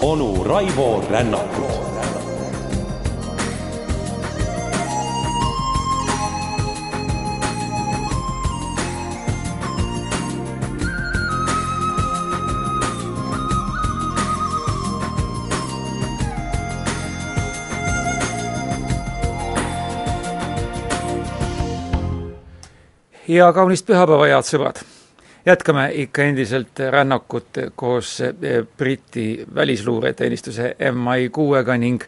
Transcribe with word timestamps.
onu 0.00 0.44
Raivo 0.44 1.02
Rännakut 1.10 1.77
ja 23.28 23.52
kaunist 23.52 23.86
pühapäeva, 23.86 24.26
head 24.26 24.46
sõbrad! 24.46 24.80
jätkame 25.46 25.86
ikka 26.02 26.22
endiselt 26.22 26.80
rännakut 26.90 27.58
koos 27.76 28.20
eh, 28.20 28.34
Briti 28.78 29.44
välisluureteenistuse 29.54 30.74
MI6-ga 30.92 31.76
ning 31.80 32.02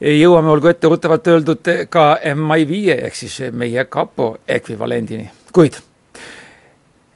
jõuame, 0.00 0.52
olgu 0.52 0.70
etteruttavalt 0.70 1.26
öeldud, 1.32 1.72
ka 1.90 2.04
MI5 2.34 2.94
ehk 2.94 3.18
siis 3.18 3.40
meie 3.52 3.84
kapo 3.90 4.36
ekvivalendini, 4.48 5.26
kuid 5.52 5.80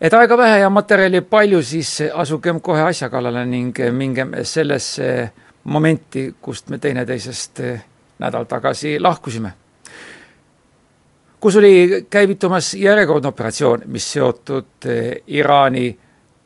et 0.00 0.14
aega 0.16 0.38
vähe 0.38 0.58
ja 0.64 0.70
materjali 0.70 1.20
palju, 1.20 1.62
siis 1.62 1.96
asugem 2.14 2.60
kohe 2.60 2.82
asja 2.88 3.10
kallale 3.12 3.46
ning 3.46 3.78
mingem 3.92 4.34
sellesse 4.42 5.30
momenti, 5.64 6.30
kust 6.40 6.70
me 6.70 6.78
teineteisest 6.78 7.62
nädal 8.18 8.48
tagasi 8.48 8.98
lahkusime 9.00 9.59
kus 11.40 11.56
oli 11.56 12.06
käivitumas 12.10 12.74
järjekordne 12.74 13.28
operatsioon, 13.28 13.82
mis 13.86 14.12
seotud 14.12 14.86
eh, 14.86 15.22
Iraani 15.26 15.98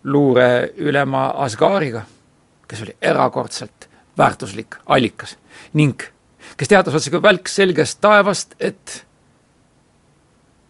luureülema 0.05 1.27
Asghariga, 1.45 2.03
kes 2.69 2.83
oli 2.83 2.97
erakordselt 3.03 3.89
väärtuslik 4.19 4.77
allikas 4.87 5.37
ning 5.73 6.03
kes 6.57 6.69
teatas 6.69 6.95
otsekui 6.95 7.23
välk 7.23 7.49
selgest 7.49 7.99
taevast, 8.01 8.55
et 8.61 9.05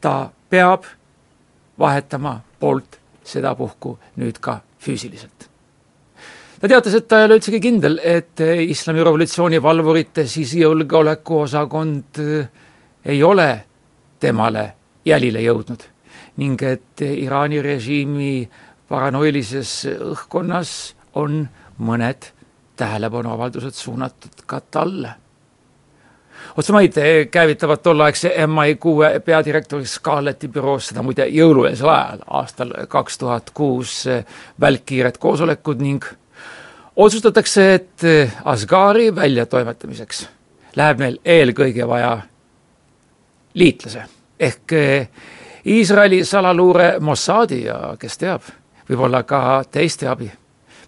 ta 0.01 0.31
peab 0.51 0.85
vahetama 1.79 2.39
poolt 2.61 2.99
sedapuhku 3.25 3.99
nüüd 4.17 4.39
ka 4.41 4.61
füüsiliselt. 4.81 5.49
ta 6.61 6.69
teatas, 6.69 6.95
et 6.95 7.09
ta 7.09 7.19
ei 7.21 7.25
ole 7.29 7.37
üldsegi 7.41 7.61
kindel, 7.61 8.01
et 8.03 8.41
islami 8.41 9.05
revolutsiooni 9.05 9.63
valvurite 9.63 10.27
sisejulgeolekuosakond 10.27 12.25
eh, 12.25 12.49
ei 13.05 13.23
ole 13.23 13.65
temale 14.25 14.73
jälile 15.05 15.43
jõudnud 15.45 15.85
ning 16.41 16.63
et 16.67 17.03
Iraani 17.05 17.61
režiimi 17.63 18.49
paranoilises 18.89 19.85
õhkkonnas 19.95 20.71
on 21.21 21.45
mõned 21.79 22.31
tähelepanuavaldused 22.77 23.77
suunatud 23.79 24.43
ka 24.47 24.61
talle. 24.61 25.15
otsemaid 26.57 26.99
käivitavad 27.31 27.83
tolleaegse 27.83 28.33
MI6 28.47 29.21
peadirektori 29.25 29.87
Scarletti 29.87 30.49
büroos 30.49 30.91
seda 30.91 31.03
muide 31.03 31.27
jõulueelsel 31.31 31.89
ajal, 31.89 32.25
aastal 32.27 32.75
kaks 32.89 33.19
tuhat 33.19 33.51
kuus 33.55 34.05
välkkiired 34.61 35.19
koosolekud 35.19 35.81
ning 35.81 36.05
otsustatakse, 36.97 37.75
et 37.75 38.03
Asghari 38.45 39.15
väljatoimetamiseks 39.15 40.29
läheb 40.77 40.99
neil 40.99 41.19
eelkõige 41.25 41.89
vaja 41.89 42.19
liitlase 43.55 44.05
ehk 44.41 44.73
eh, 44.73 45.09
Iisraeli 45.67 46.25
salaluure 46.25 46.99
Mossadi 47.01 47.65
ja 47.65 47.97
kes 47.99 48.19
teab, 48.21 48.43
võib-olla 48.89 49.23
ka 49.23 49.63
teiste 49.71 50.09
abi. 50.09 50.31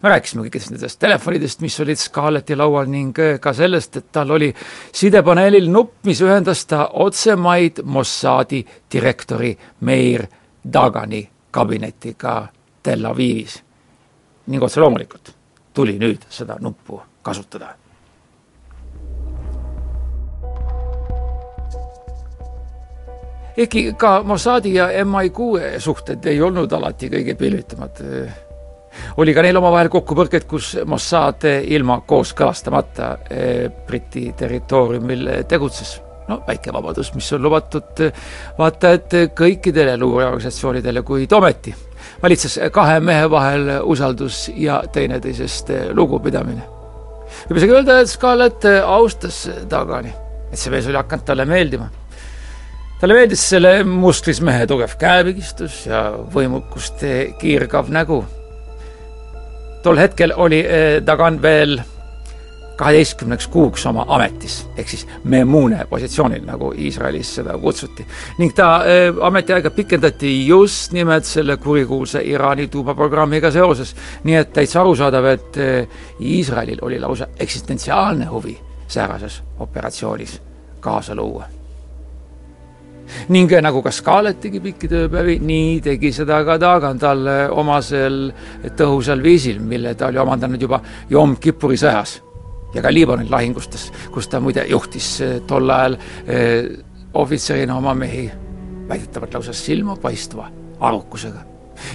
me 0.03 0.09
rääkisime 0.09 0.43
kõikidest 0.45 0.71
nendest 0.71 0.99
telefonidest, 0.99 1.61
mis 1.61 1.81
olid 1.81 1.97
Scarletti 1.97 2.57
laual 2.57 2.87
ning 2.89 3.19
eh, 3.19 3.39
ka 3.41 3.53
sellest, 3.53 3.97
et 3.97 4.13
tal 4.13 4.31
oli 4.31 4.53
sidepaneelil 4.93 5.71
nupp, 5.71 6.05
mis 6.05 6.21
ühendas 6.21 6.67
ta 6.67 6.89
otsemaid 6.93 7.81
Mossadi 7.85 8.65
direktori 8.93 9.57
Meir 9.81 10.27
Dagani 10.73 11.29
kabinetiga 11.51 12.49
Tel 12.83 13.05
Avivis. 13.05 13.63
ning 14.47 14.63
otse 14.63 14.81
loomulikult 14.81 15.35
tuli 15.75 15.99
nüüd 15.99 16.23
seda 16.31 16.57
nuppu 16.61 17.03
kasutada 17.23 17.75
ehkki 23.57 23.93
ka 23.99 24.23
Mossadi 24.23 24.75
ja 24.75 24.89
MI6 25.05 25.79
suhted 25.81 26.27
ei 26.29 26.41
olnud 26.43 26.73
alati 26.73 27.09
kõige 27.13 27.35
pilvitamad. 27.35 28.03
oli 29.17 29.35
ka 29.35 29.43
neil 29.45 29.57
omavahel 29.57 29.89
kokkupõrked, 29.93 30.47
kus 30.49 30.77
Mossad 30.87 31.45
ilma 31.65 32.01
kooskõlastamata 32.07 33.17
eh, 33.31 33.71
Briti 33.87 34.33
territooriumil 34.37 35.29
tegutses. 35.49 36.01
no 36.29 36.43
väike 36.47 36.73
vabadus, 36.73 37.15
mis 37.15 37.33
on 37.33 37.43
lubatud 37.43 38.01
vaata 38.59 38.93
et 38.93 39.13
kõikidele 39.39 39.97
luureorganisatsioonidele, 39.97 41.03
kuid 41.03 41.33
ometi 41.33 41.75
valitses 42.23 42.59
kahe 42.73 43.01
mehe 43.01 43.31
vahel 43.31 43.69
usaldus 43.85 44.51
ja 44.55 44.83
teineteisest 44.93 45.71
lugupidamine. 45.95 46.63
võib 47.49 47.57
isegi 47.57 47.73
öelda, 47.73 48.01
et 48.01 48.09
Scarlett 48.09 48.65
austas 48.85 49.49
Dagani, 49.71 50.13
et 50.53 50.59
see 50.59 50.71
mees 50.71 50.87
oli 50.87 50.99
hakanud 50.99 51.25
talle 51.25 51.45
meeldima 51.45 51.89
talle 53.01 53.15
meeldis 53.15 53.43
selle 53.51 53.73
musklis 53.85 54.41
mehe 54.41 54.67
tugev 54.67 54.97
käepigistus 55.01 55.85
ja 55.87 56.07
võimukust 56.35 57.05
kiirgav 57.41 57.91
nägu. 57.93 58.25
tol 59.83 59.99
hetkel 60.01 60.33
oli 60.37 60.61
eh, 60.65 61.03
Dagan 61.07 61.43
veel 61.43 61.79
kaheteistkümneks 62.77 63.47
kuuks 63.49 63.87
oma 63.87 64.05
ametis, 64.09 64.59
ehk 64.77 64.89
siis 64.89 65.07
memune 65.25 65.87
positsioonil, 65.89 66.43
nagu 66.45 66.73
Iisraelis 66.77 67.35
seda 67.39 67.57
kutsuti. 67.59 68.07
ning 68.39 68.55
ta 68.55 68.77
äh, 68.77 69.09
ametiaega 69.21 69.71
pikendati 69.71 70.47
just 70.47 70.93
nimelt 70.93 71.25
selle 71.25 71.57
kurikuulsa 71.57 72.21
Iraani 72.21 72.69
tuumaprogrammiga 72.69 73.51
seoses. 73.51 73.97
nii 74.25 74.37
et 74.37 74.53
täitsa 74.53 74.81
arusaadav, 74.81 75.25
et 75.25 75.57
äh, 75.57 75.89
Iisraelil 76.21 76.79
oli 76.83 77.01
lausa 77.01 77.27
eksistentsiaalne 77.41 78.25
huvi 78.25 78.59
säärases 78.89 79.43
operatsioonis 79.59 80.41
kaasa 80.81 81.15
luua 81.15 81.56
ning 83.29 83.53
nagu 83.63 83.83
ka 83.83 83.93
Scarlett 83.95 84.41
tegi 84.43 84.61
pikki 84.61 84.91
tööpäevi, 84.91 85.39
nii 85.47 85.81
tegi 85.85 86.13
seda 86.13 86.43
ka 86.47 86.59
Dagan 86.61 86.99
talle 86.99 87.37
omasel 87.51 88.31
tõhusal 88.79 89.23
viisil, 89.23 89.61
mille 89.61 89.95
ta 89.95 90.11
oli 90.11 90.23
omandanud 90.23 90.63
juba 90.63 90.81
Jom 91.11 91.37
Kippuri 91.41 91.79
sõjas 91.81 92.19
ja 92.75 92.83
ka 92.83 92.93
Liibanoni 92.93 93.31
lahingustes, 93.31 93.91
kus 94.13 94.29
ta 94.29 94.41
muide 94.43 94.67
juhtis 94.71 95.11
eh, 95.25 95.39
tol 95.49 95.71
ajal 95.71 95.97
eh, 96.27 96.69
ohvitserina 97.17 97.77
oma 97.77 97.95
mehi 97.97 98.27
väidetavalt 98.89 99.35
lausa 99.35 99.53
silmapaistva 99.57 100.51
arukusega. 100.81 101.45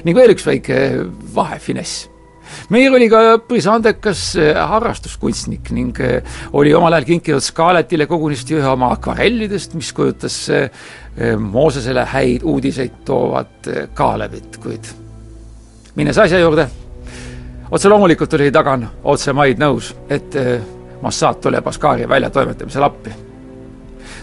ning 0.03 0.17
veel 0.17 0.33
üks 0.35 0.45
väike 0.45 0.77
vahe, 1.35 1.59
Meier 2.71 2.93
oli 2.95 3.07
ka 3.11 3.21
üpris 3.35 3.67
andekas 3.69 4.23
eh, 4.39 4.55
harrastuskunstnik 4.55 5.71
ning 5.75 5.97
eh, 6.03 6.21
oli 6.57 6.73
omal 6.75 6.95
ajal 6.95 7.07
kinkinud 7.09 7.43
Scarlettile 7.43 8.07
kogunisti 8.09 8.55
ühe 8.59 8.67
oma 8.67 8.91
akvarellidest, 8.95 9.75
mis 9.79 9.91
kujutas 9.95 10.37
eh, 10.55 10.69
Moosesele 11.39 12.05
häid 12.07 12.45
uudiseid 12.47 13.01
toovat 13.05 13.67
Kaalevit, 13.93 14.55
kuid 14.63 14.87
minnes 15.99 16.17
asja 16.23 16.39
juurde, 16.39 16.69
otse 17.67 17.91
loomulikult 17.91 18.37
oli 18.37 18.47
Tagan 18.55 18.85
otse 19.03 19.33
maid 19.35 19.59
nõus, 19.59 19.91
et 20.07 20.37
Mossad 21.01 21.41
tuleb 21.43 21.67
Askari 21.67 22.07
väljatoimetamisel 22.07 22.87
appi. 22.87 23.11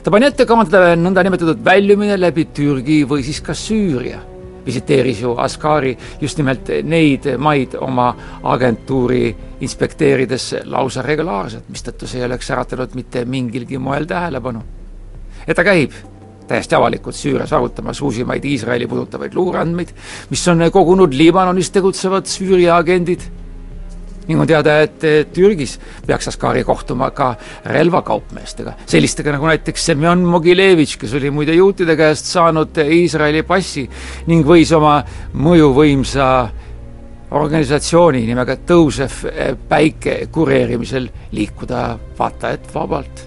ta 0.02 0.10
pani 0.10 0.30
ette 0.30 0.46
kavandada 0.48 0.96
nõndanimetatud 0.96 1.60
väljumine 1.64 2.16
läbi 2.16 2.48
Türgi 2.56 3.02
või 3.04 3.22
siis 3.26 3.42
ka 3.44 3.52
Süüria 3.52 4.22
visiteeris 4.66 5.22
ju 5.22 5.34
Ascari 5.38 5.96
just 6.20 6.38
nimelt 6.38 6.70
neid 6.82 7.26
maid 7.38 7.74
oma 7.80 8.08
agentuuri 8.42 9.36
inspekteerides 9.60 10.54
lausa 10.64 11.02
regulaarselt, 11.02 11.68
mistõttu 11.68 12.06
see 12.06 12.20
ei 12.20 12.26
oleks 12.26 12.50
äratanud 12.50 12.94
mitte 12.94 13.24
mingilgi 13.24 13.78
moel 13.78 14.06
tähelepanu. 14.06 14.62
ja 15.46 15.54
ta 15.54 15.64
käib 15.64 15.92
täiesti 16.48 16.74
avalikult 16.74 17.14
Süürias 17.14 17.52
arutamas 17.52 18.00
uusimaid 18.02 18.44
Iisraeli 18.44 18.86
puudutavaid 18.86 19.34
luureandmeid, 19.34 19.88
mis 20.30 20.48
on 20.48 20.64
kogunud 20.72 21.12
Liibanonis 21.14 21.70
tegutsevad 21.70 22.26
Süüria 22.26 22.76
agendid 22.76 23.20
ning 24.28 24.40
on 24.40 24.48
teada, 24.48 24.80
et 24.84 25.32
Türgis 25.32 25.78
peaks 26.06 26.28
Askari 26.28 26.64
kohtuma 26.64 27.10
ka 27.16 27.32
relvakaupmeestega, 27.64 28.74
sellistega 28.86 29.32
nagu 29.34 29.48
näiteks 29.48 29.88
Semjon 29.90 30.24
Mogilevitš, 30.28 30.98
kes 31.00 31.14
oli 31.18 31.32
muide 31.34 31.56
juutide 31.56 31.96
käest 31.96 32.28
saanud 32.28 32.76
Iisraeli 32.84 33.42
passi 33.48 33.86
ning 34.28 34.46
võis 34.46 34.72
oma 34.76 34.98
mõjuvõimsa 35.34 36.28
organisatsiooni 37.38 38.22
nimega 38.28 38.56
Tõusev 38.68 39.24
Päike 39.68 40.20
kureerimisel 40.32 41.08
liikuda 41.32 41.88
vaata 42.18 42.52
et 42.56 42.68
vabalt. 42.74 43.26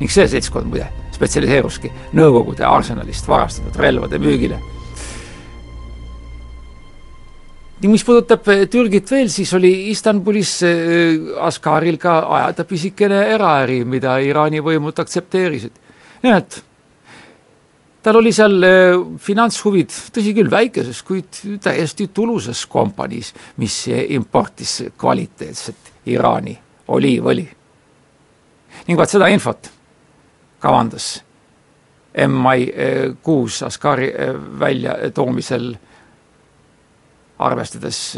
ning 0.00 0.10
see 0.12 0.28
seltskond 0.28 0.68
muide 0.68 0.86
spetsialiseeruski 1.14 1.92
Nõukogude 2.18 2.66
arsenalist 2.68 3.28
varastatud 3.28 3.78
relvade 3.80 4.18
müügile 4.18 4.60
ning 7.86 7.94
mis 7.94 8.02
puudutab 8.02 8.48
äh, 8.50 8.64
Türgit 8.66 9.10
veel, 9.14 9.28
siis 9.30 9.52
oli 9.54 9.92
Istanbulis 9.92 10.58
Askaril 11.46 12.00
ka 12.02 12.18
ajada 12.34 12.64
pisikene 12.66 13.20
eraäri, 13.30 13.84
mida 13.86 14.16
Iraani 14.18 14.58
võimud 14.58 14.98
aktsepteerisid. 14.98 15.76
nimelt, 16.24 16.56
tal 18.02 18.18
oli 18.18 18.32
seal 18.34 18.66
finantshuvid, 19.22 19.94
tõsi 20.10 20.34
küll, 20.34 20.50
väikeses, 20.50 21.04
kuid 21.06 21.38
täiesti 21.62 22.08
tulusas 22.10 22.64
kompaniis, 22.66 23.30
mis 23.62 23.78
importis 24.18 24.80
kvaliteetset 24.98 26.10
Iraani 26.10 26.58
oliivõli. 26.88 27.46
ning 28.88 28.98
vaat 28.98 29.14
seda 29.14 29.30
infot 29.30 29.70
kavandas 30.58 31.22
MI 32.26 32.72
kuus 33.22 33.62
Askari 33.62 34.10
väljatoomisel 34.58 35.76
arvestades 37.38 38.16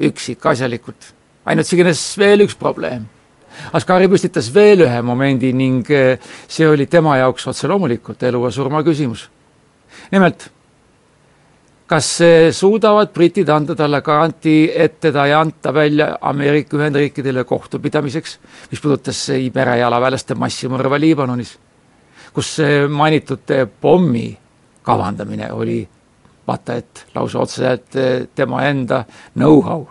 üksikasjalikult. 0.00 1.12
ainult 1.44 1.66
sigines 1.66 2.00
veel 2.18 2.46
üks 2.46 2.56
probleem. 2.58 3.04
Askari 3.72 4.08
püstitas 4.10 4.48
veel 4.54 4.82
ühe 4.86 5.02
momendi 5.02 5.52
ning 5.54 5.86
see 6.48 6.66
oli 6.66 6.86
tema 6.90 7.18
jaoks 7.20 7.46
otse 7.46 7.68
loomulikult 7.70 8.22
elu 8.22 8.44
ja 8.44 8.50
surma 8.50 8.82
küsimus. 8.82 9.28
nimelt, 10.10 10.48
kas 11.86 12.18
suudavad 12.52 13.12
britid 13.12 13.48
anda 13.48 13.74
talle 13.74 14.00
garantii, 14.00 14.72
et 14.74 15.00
teda 15.00 15.26
ei 15.26 15.32
anta 15.32 15.74
välja 15.74 16.18
Ameerika 16.20 16.76
Ühendriikidele 16.76 17.44
kohtupidamiseks, 17.44 18.38
mis 18.70 18.80
puudutas 18.80 19.28
merejalaväelaste 19.54 20.34
massimõrva 20.34 20.98
Liibanonis 20.98 21.58
kus 22.34 22.56
mainitud 22.90 23.52
pommi 23.80 24.26
kavandamine 24.82 25.52
oli 25.52 25.78
vaata 26.46 26.78
et 26.80 27.04
lausa 27.14 27.38
otseselt 27.38 27.96
eh, 27.96 28.26
tema 28.34 28.62
enda 28.68 29.04
know-how. 29.34 29.86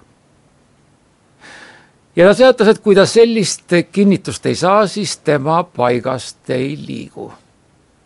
ja 2.16 2.28
ta 2.28 2.36
teatas, 2.36 2.68
et 2.68 2.80
kui 2.84 2.96
ta 2.96 3.06
sellist 3.06 3.74
kinnitust 3.92 4.46
ei 4.46 4.56
saa, 4.56 4.88
siis 4.88 5.18
tema 5.18 5.64
paigast 5.64 6.50
ei 6.50 6.76
liigu 6.88 7.32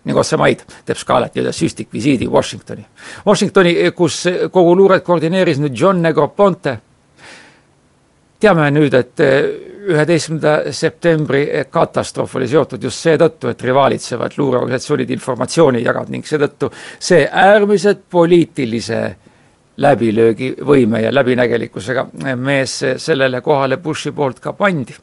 nagu 0.08 0.22
otse 0.24 0.38
maid 0.40 0.64
teeb 0.88 0.98
Scarlett 0.98 1.36
nii-öelda 1.36 1.52
süstikvisiidi 1.52 2.30
Washingtoni. 2.32 2.86
Washingtoni, 3.28 3.74
kus 3.96 4.22
kogu 4.52 4.76
luuret 4.78 5.04
koordineeris 5.04 5.60
nüüd 5.60 5.76
John 5.76 6.00
Negroponte. 6.02 6.78
teame 8.40 8.70
nüüd, 8.72 8.94
et 8.94 9.20
üheteistkümnenda 9.88 10.74
septembri 10.76 11.44
katastroof 11.72 12.36
oli 12.36 12.48
seotud 12.48 12.84
just 12.84 13.06
seetõttu, 13.06 13.52
et 13.52 13.62
rivalitsevad 13.64 14.36
luureorganisatsioonid 14.38 15.14
informatsiooni 15.16 15.84
jagavad 15.86 16.12
ning 16.14 16.28
seetõttu 16.28 16.72
see 17.00 17.24
äärmiselt 17.28 18.04
poliitilise 18.10 19.02
läbilöögivõime 19.78 21.02
ja 21.02 21.14
läbinägelikkusega 21.14 22.08
mees 22.36 22.80
sellele 22.98 23.42
kohale 23.42 23.78
Bushi 23.78 24.12
poolt 24.12 24.40
ka 24.40 24.54
pandi. 24.54 24.96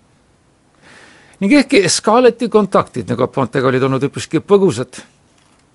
ning 1.41 1.53
ehkki 1.53 1.89
Scarletti 1.89 2.49
kontaktid 2.49 3.09
nagu 3.09 3.27
Pontega 3.27 3.69
olid 3.69 3.83
olnud 3.83 4.03
üpriski 4.03 4.41
põgusad, 4.41 5.01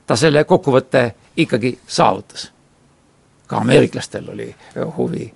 ta 0.05 0.15
selle 0.15 0.43
kokkuvõtte 0.43 1.11
ikkagi 1.37 1.77
saavutas. 1.87 2.51
ka 3.47 3.57
ameeriklastel 3.57 4.29
oli 4.29 4.55
huvi 4.97 5.33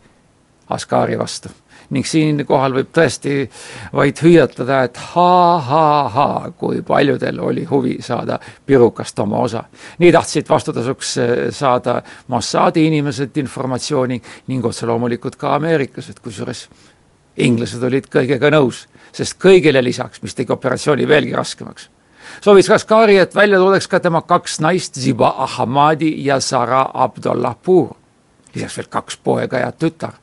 Askari 0.74 1.20
vastu 1.20 1.50
ning 1.94 2.08
siinkohal 2.08 2.74
võib 2.78 2.92
tõesti 2.96 3.44
vaid 3.94 4.20
hüüatada, 4.24 4.84
et 4.88 4.98
ha-ha-ha, 5.14 6.28
kui 6.58 6.82
paljudel 6.86 7.42
oli 7.44 7.66
huvi 7.70 7.98
saada 8.02 8.40
pirukast 8.66 9.20
oma 9.20 9.44
osa. 9.44 9.64
nii 10.00 10.12
tahtsid 10.12 10.50
vastutasuks 10.50 11.18
eh, 11.18 11.34
saada 11.52 12.02
Mossadi 12.28 12.88
inimesed 12.88 13.38
informatsiooni 13.38 14.22
ning 14.48 14.66
otse 14.66 14.88
loomulikult 14.90 15.36
ka 15.36 15.56
ameeriklased, 15.56 16.20
kusjuures 16.24 16.68
inglased 17.38 17.84
olid 17.84 18.08
kõigega 18.14 18.52
nõus, 18.54 18.88
sest 19.12 19.38
kõigile 19.42 19.84
lisaks, 19.84 20.22
mis 20.24 20.36
tegi 20.36 20.54
operatsiooni 20.54 21.08
veelgi 21.08 21.36
raskemaks 21.36 21.90
soovis 22.42 22.70
Kaskari, 22.72 23.18
et 23.20 23.36
välja 23.36 23.60
toodaks 23.60 23.88
ka 23.88 24.00
tema 24.00 24.22
kaks 24.22 24.60
naist, 24.64 24.96
Ziba 25.00 25.36
Ahmadi 25.44 26.16
ja 26.26 26.40
Sara 26.40 26.86
Abdullahpur. 26.94 27.96
lisaks 28.56 28.78
veel 28.78 28.88
kaks 28.90 29.18
poega 29.18 29.58
ja 29.60 29.72
tütar. 29.72 30.23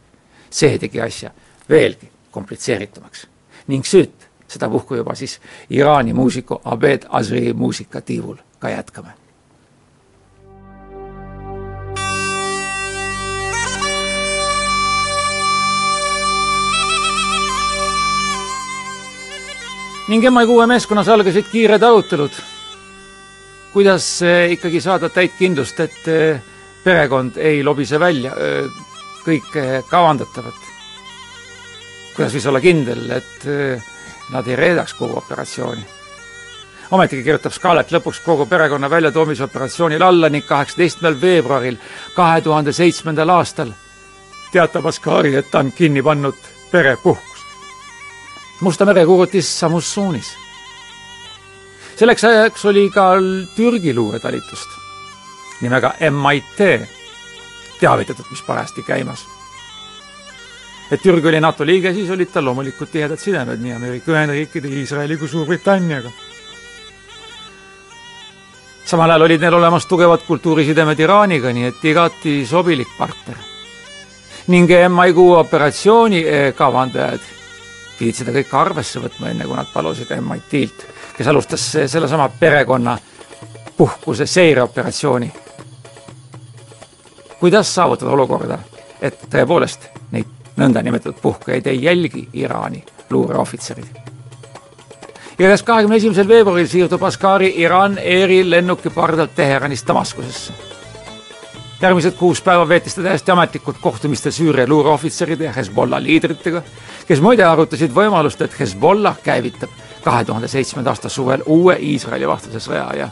See 0.50 0.78
tegi 0.78 1.00
asja 1.00 1.30
veelgi 1.70 2.10
komplitseeritumaks 2.30 3.26
ning 3.68 3.86
süüt 3.86 4.30
sedapuhku 4.50 4.94
juba 4.94 5.14
siis 5.14 5.40
Iraani 5.70 6.12
muusiku 6.12 6.60
Abed 6.64 7.06
Azri 7.08 7.52
muusikatiivul 7.52 8.36
ka 8.58 8.68
jätkame. 8.68 9.20
ning 20.10 20.24
MI6 20.26 20.66
meeskonnas 20.66 21.08
algasid 21.08 21.46
kiired 21.52 21.84
arutelud, 21.86 22.34
kuidas 23.70 24.06
eh, 24.26 24.50
ikkagi 24.56 24.80
saada 24.82 25.06
täit 25.08 25.36
kindlust, 25.38 25.78
et 25.80 26.08
eh, 26.10 26.40
perekond 26.82 27.38
ei 27.38 27.60
lobise 27.62 28.00
välja 28.02 28.32
eh, 28.34 28.80
kõike 29.24 29.82
kavandatavat 29.90 30.70
kuidas 32.20 32.34
võis 32.36 32.46
olla 32.50 32.60
kindel, 32.60 33.06
et 33.16 33.46
eh, 33.48 33.84
nad 34.34 34.48
ei 34.48 34.56
reedaks 34.58 34.92
kogu 34.98 35.16
operatsiooni. 35.16 35.86
ometigi 36.90 37.22
kirjutab 37.22 37.54
Scarlett 37.54 37.92
lõpuks 37.94 38.20
kogu 38.24 38.46
perekonna 38.46 38.90
väljatoomise 38.90 39.44
operatsioonil 39.44 40.02
alla 40.02 40.28
ning 40.28 40.44
kaheksateistkümnendal 40.44 41.20
veebruaril 41.22 41.78
kahe 42.14 42.40
tuhande 42.40 42.72
seitsmendal 42.72 43.28
aastal 43.28 43.72
teatab 44.52 44.86
Ascari, 44.86 45.34
et 45.36 45.50
ta 45.50 45.58
on 45.58 45.72
kinni 45.72 46.02
pannud 46.02 46.36
perepuhkust. 46.70 47.44
Musta 48.60 48.84
mere 48.84 49.06
kuulutis 49.06 49.58
Samussuunis. 49.60 50.34
selleks 51.96 52.24
ajaks 52.24 52.64
oli 52.64 52.90
ka 52.90 53.14
Türgi 53.56 53.94
luuretalitust 53.94 54.68
nimega 55.60 55.94
MIT 56.10 56.99
teavitatud, 57.80 58.26
mis 58.30 58.42
parajasti 58.46 58.82
käimas 58.82 59.26
et 60.90 61.02
Türgi 61.02 61.28
oli 61.28 61.40
NATO 61.40 61.66
liige, 61.66 61.92
siis 61.94 62.10
olid 62.10 62.32
tal 62.32 62.44
loomulikult 62.44 62.90
tihedad 62.90 63.18
sidemed 63.18 63.62
nii 63.62 63.72
Ameerika 63.76 64.12
Ühendriikide, 64.12 64.68
Iisraeli 64.68 65.16
kui 65.16 65.28
Suurbritanniaga. 65.28 66.10
samal 68.90 69.10
ajal 69.10 69.22
olid 69.22 69.40
neil 69.40 69.54
olemas 69.54 69.86
tugevad 69.86 70.24
kultuurisidemed 70.26 70.98
Iraaniga, 70.98 71.52
nii 71.54 71.68
et 71.68 71.84
igati 71.84 72.46
sobilik 72.46 72.88
partner. 72.98 73.36
ning 74.46 74.70
MI6 74.70 75.36
operatsiooni 75.38 76.24
kavandajad 76.56 77.20
pidid 77.98 78.16
seda 78.16 78.32
kõike 78.32 78.56
arvesse 78.56 79.00
võtma, 79.00 79.30
enne 79.30 79.44
kui 79.44 79.56
nad 79.56 79.68
palusid 79.72 80.10
MIT-lt, 80.16 80.86
kes 81.16 81.26
alustas 81.28 81.68
sellesama 81.86 82.28
perekonna 82.40 82.98
puhkuse 83.76 84.26
seireoperatsiooni. 84.26 85.32
Kuidas 87.40 87.74
saavutada 87.74 88.12
olukorda, 88.12 88.58
et 89.00 89.18
tõepoolest 89.32 89.88
neid 90.12 90.28
nõndanimetatud 90.60 91.20
puhkejaid 91.22 91.66
ei 91.66 91.82
jälgi 91.82 92.28
Iraani 92.32 92.84
luureohvitserid. 93.10 93.86
igatahes 95.38 95.62
kahekümne 95.62 95.96
esimesel 95.96 96.28
veebruaril 96.28 96.66
siirdub 96.68 97.02
Askari 97.02 97.54
Iran 97.56 97.98
Airi 97.98 98.50
lennuki 98.50 98.90
pardalt 98.90 99.34
Teheranist 99.34 99.88
Damaskusesse. 99.88 100.52
järgmised 101.82 102.12
kuus 102.12 102.42
päeva 102.42 102.68
veetis 102.68 102.94
ta 102.94 103.02
täiesti 103.02 103.30
ametlikult 103.30 103.76
kohtumistel 103.80 104.32
Süüria 104.32 104.68
luureohvitseride 104.68 105.44
ja 105.44 105.52
Hezbollah 105.52 106.02
liidritega, 106.02 106.62
kes 107.06 107.20
muide 107.20 107.44
arutasid 107.44 107.90
võimalust, 107.94 108.42
et 108.42 108.60
Hezbollah 108.60 109.16
käivitab 109.22 109.70
kahe 110.04 110.24
tuhande 110.24 110.48
seitsmenda 110.48 110.90
aasta 110.90 111.08
suvel 111.08 111.42
uue 111.46 111.76
Iisraeli 111.80 112.28
vastase 112.28 112.60
sõja 112.60 112.96
ja 112.96 113.08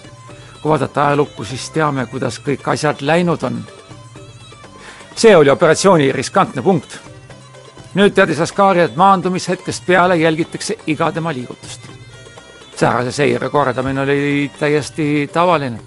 kui 0.62 0.68
vaadata 0.70 1.06
ajalukku, 1.06 1.44
siis 1.44 1.70
teame, 1.70 2.06
kuidas 2.06 2.40
kõik 2.44 2.66
asjad 2.73 3.00
läinud 3.00 3.42
on. 3.42 3.62
See 5.19 5.37
oli 5.37 5.51
operatsiooni 5.51 6.13
riskantne 6.13 6.63
punkt 6.63 6.99
nüüd 7.99 8.15
teadis 8.15 8.41
Askari, 8.45 8.85
et 8.85 8.97
maandumishetkest 8.97 9.87
peale 9.87 10.17
jälgitakse 10.17 10.77
iga 10.87 11.13
tema 11.13 11.33
liigutust. 11.35 11.89
säärase 12.77 13.13
seire 13.13 13.49
korraldamine 13.49 14.01
oli 14.01 14.51
täiesti 14.59 15.31
tavaline. 15.33 15.81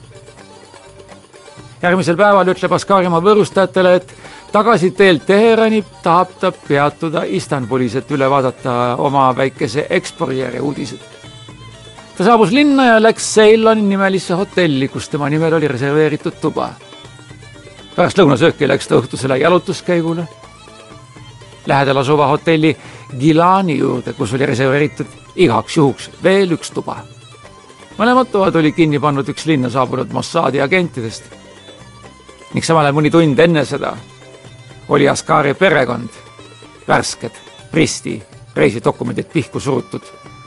järgmisel 1.81 2.17
päeval 2.17 2.47
ütleb 2.47 2.73
Askari 2.73 3.07
oma 3.07 3.21
võõrustajatele, 3.21 3.95
et 3.95 4.13
tagasiteel 4.51 5.19
Teherani 5.25 5.83
tahab 6.03 6.35
ta 6.39 6.51
peatuda 6.51 7.23
Istanbulis, 7.23 7.95
et 7.95 8.11
üle 8.11 8.29
vaadata 8.29 8.95
oma 8.97 9.35
väikese 9.37 9.87
eksporjääri 9.89 10.59
uudised. 10.59 10.99
ta 12.17 12.23
saabus 12.23 12.51
linna 12.51 12.85
ja 12.85 13.01
läks 13.03 13.33
Ceyloni 13.35 13.81
nimelisse 13.81 14.33
hotelli, 14.33 14.87
kus 14.87 15.09
tema 15.09 15.29
nimel 15.29 15.53
oli 15.53 15.67
reserveeritud 15.67 16.33
tuba. 16.41 16.69
Pärast 17.95 18.17
lõunasööki 18.17 18.67
läks 18.67 18.87
ta 18.87 18.99
õhtusele 18.99 19.37
jalutuskäigule 19.41 20.27
lähedal 21.65 21.97
asuva 21.97 22.27
hotelli 22.27 22.77
Gilani 23.19 23.77
juurde, 23.77 24.13
kus 24.13 24.33
oli 24.33 24.45
reserveeritud 24.45 25.07
igaks 25.35 25.77
juhuks 25.77 26.09
veel 26.23 26.51
üks 26.51 26.71
tuba. 26.71 26.97
mõlemad 27.97 28.31
toad 28.31 28.55
oli 28.55 28.71
kinni 28.71 28.99
pannud 28.99 29.29
üks 29.29 29.45
linna 29.45 29.69
saabunud 29.69 30.11
Mossadi 30.11 30.61
agentidest. 30.61 31.23
ning 32.53 32.65
samal 32.65 32.85
ajal 32.85 32.95
mõni 32.95 33.11
tund 33.11 33.39
enne 33.39 33.65
seda 33.65 33.95
oli 34.89 35.09
Ascari 35.09 35.53
perekond 35.53 36.09
värsked 36.87 37.31
Pristi 37.71 38.23
reisidokumendid 38.55 39.25
pihku 39.33 39.59
surutud, 39.59 40.01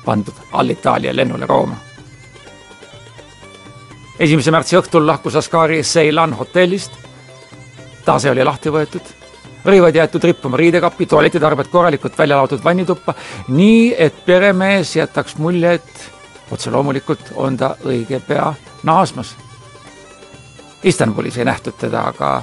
pandud 0.04 0.34
Allitaalia 0.52 1.16
lennule 1.16 1.46
Rooma. 1.46 1.76
esimese 4.18 4.50
märtsi 4.50 4.76
õhtul 4.76 5.06
lahkus 5.06 5.36
Ascari 5.36 5.82
Ceylan 5.82 6.32
hotellist. 6.32 6.92
Tase 8.04 8.30
oli 8.30 8.44
lahti 8.44 8.72
võetud, 8.72 9.12
rõivad 9.64 9.96
jäetud 9.96 10.24
rippuma 10.24 10.56
riidekappi, 10.60 11.06
tualetitarbed 11.06 11.70
korralikult 11.72 12.18
välja 12.18 12.36
laotud 12.36 12.64
vannituppa, 12.64 13.14
nii 13.48 13.94
et 13.98 14.24
peremees 14.26 14.96
jätaks 14.96 15.38
mulje, 15.38 15.74
et 15.74 16.52
otse 16.52 16.70
loomulikult 16.70 17.32
on 17.34 17.56
ta 17.56 17.74
õige 17.84 18.20
pea 18.26 18.52
naasmas. 18.82 19.34
Istanbulis 20.84 21.38
ei 21.38 21.48
nähtud 21.48 21.80
teda 21.80 22.08
aga 22.12 22.36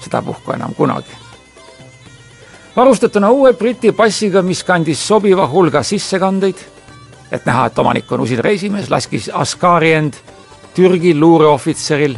sedapuhku 0.00 0.52
enam 0.52 0.74
kunagi 0.74 1.22
varustatuna 2.76 3.30
uue 3.30 3.52
Briti 3.52 3.92
passiga, 3.92 4.42
mis 4.42 4.64
kandis 4.64 5.00
sobiva 5.06 5.46
hulga 5.48 5.82
sissekandeid, 5.82 6.56
et 7.32 7.46
näha, 7.46 7.66
et 7.66 7.78
omanik 7.78 8.12
on 8.12 8.24
usin 8.24 8.40
reisimees, 8.44 8.90
laskis 8.90 9.30
Askari 9.32 9.92
end 9.92 10.16
Türgi 10.74 11.14
luureohvitseril 11.18 12.16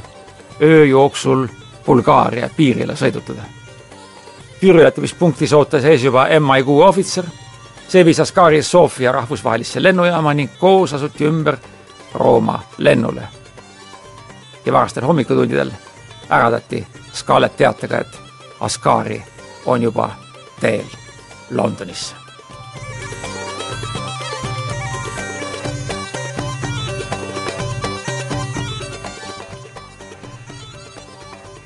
öö 0.63 0.85
jooksul 0.87 1.47
Bulgaaria 1.87 2.51
piirile 2.57 2.97
sõidutada. 2.97 3.43
piiriületamispunktis 4.61 5.53
ootas 5.53 5.85
ees 5.85 6.05
juba 6.05 6.27
MI6 6.27 6.69
ohvitser, 6.69 7.25
see 7.89 8.05
viis 8.05 8.21
Askari 8.21 8.63
Sofia 8.63 9.13
rahvusvahelisse 9.13 9.83
lennujaama 9.83 10.35
ning 10.35 10.51
koos 10.59 10.95
asuti 10.95 11.25
ümber 11.25 11.57
Rooma 12.15 12.63
lennule. 12.79 13.29
ja 14.67 14.73
varastel 14.73 15.05
hommikutundidel 15.05 15.71
äratati 16.31 16.87
Scarlett 17.13 17.57
teatega, 17.57 17.99
et 17.99 18.21
Askari 18.61 19.25
on 19.67 19.83
juba 19.83 20.11
teel 20.61 20.85
Londonisse. 21.51 22.24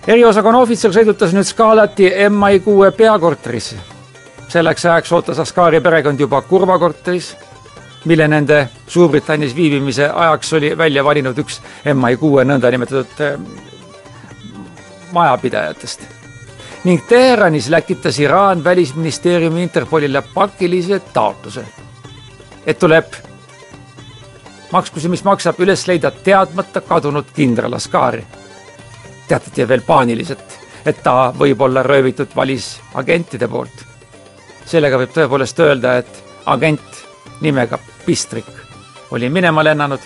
Eriosakonna 0.08 0.62
ohvitser 0.64 0.92
sõidutas 0.94 1.34
nüüd 1.36 1.46
Scalati 1.46 2.08
MI6 2.28 2.92
peakorterisse. 2.96 3.76
selleks 4.48 4.84
ajaks 4.84 5.12
ootas 5.12 5.38
Ascari 5.38 5.80
perekond 5.80 6.20
juba 6.20 6.40
Kurva 6.42 6.78
korteris, 6.78 7.36
mille 8.04 8.28
nende 8.28 8.68
Suurbritannias 8.86 9.54
viibimise 9.56 10.08
ajaks 10.08 10.52
oli 10.52 10.78
välja 10.78 11.04
valinud 11.04 11.38
üks 11.38 11.60
MI6 11.84 12.44
nõndanimetatud 12.44 13.20
eh, 13.20 13.38
majapidajatest 15.12 16.00
ning 16.84 17.02
Teheranis 17.08 17.68
läkitas 17.68 18.18
Iraan 18.18 18.64
välisministeeriumi 18.64 19.62
Interpolile 19.62 20.22
pakilise 20.34 21.00
taotluse, 21.12 21.64
et 22.66 22.78
tuleb 22.78 23.04
maksku 24.72 25.00
see, 25.00 25.10
mis 25.10 25.24
maksab, 25.24 25.60
üles 25.60 25.86
leida 25.88 26.10
teadmata 26.10 26.80
kadunud 26.80 27.32
kindral 27.34 27.76
Askari. 27.76 28.24
Teatati 29.28 29.68
veel 29.68 29.82
paaniliselt, 29.86 30.58
et 30.86 31.02
ta 31.02 31.32
võib 31.38 31.60
olla 31.60 31.82
röövitud 31.82 32.34
välisagentide 32.36 33.48
poolt. 33.48 33.84
sellega 34.66 34.98
võib 34.98 35.12
tõepoolest 35.14 35.60
öelda, 35.64 35.96
et 35.98 36.24
agent 36.46 37.04
nimega 37.40 37.78
Pistrik 38.06 38.48
oli 39.10 39.28
minema 39.28 39.64
lennanud 39.64 40.00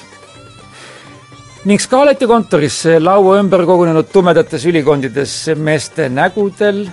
ning 1.64 1.81
Scarletti 1.81 2.26
kontoris 2.26 2.83
laua 2.99 3.37
ümber 3.38 3.62
kogunenud 3.67 4.09
tumedates 4.12 4.64
ülikondides 4.67 5.35
meeste 5.57 6.09
nägudel 6.11 6.88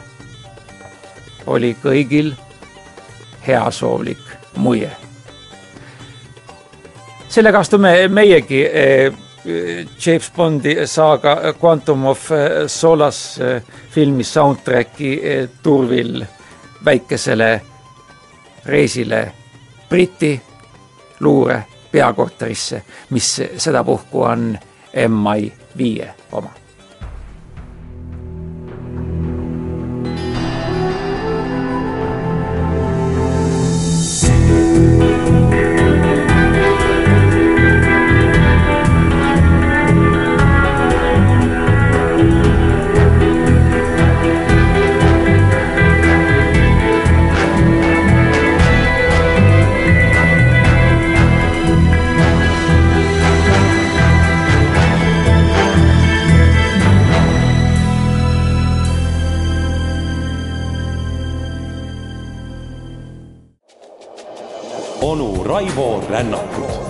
oli 1.49 1.71
kõigil 1.81 2.33
heasoovlik 3.47 4.21
muie. 4.61 4.91
sellega 7.29 7.59
astume 7.59 8.07
meiegi 8.07 8.61
eh, 8.65 9.11
James 10.05 10.31
Bondi 10.35 10.75
saaga 10.85 11.53
Quantum 11.53 12.05
of 12.05 12.29
Solace 12.67 13.55
eh, 13.55 13.63
filmi 13.91 14.23
soundtracki 14.23 15.19
eh, 15.23 15.49
turvil 15.63 16.25
väikesele 16.85 17.61
reisile 18.65 19.31
Briti 19.89 20.41
luure 21.19 21.63
peakorterisse, 21.91 22.83
mis 23.09 23.41
sedapuhku 23.57 24.21
on 24.21 24.57
MI 25.09 25.53
viie 25.77 26.13
oma. 26.31 26.58
Raivo 66.09 66.17
Rännakut 66.17 66.89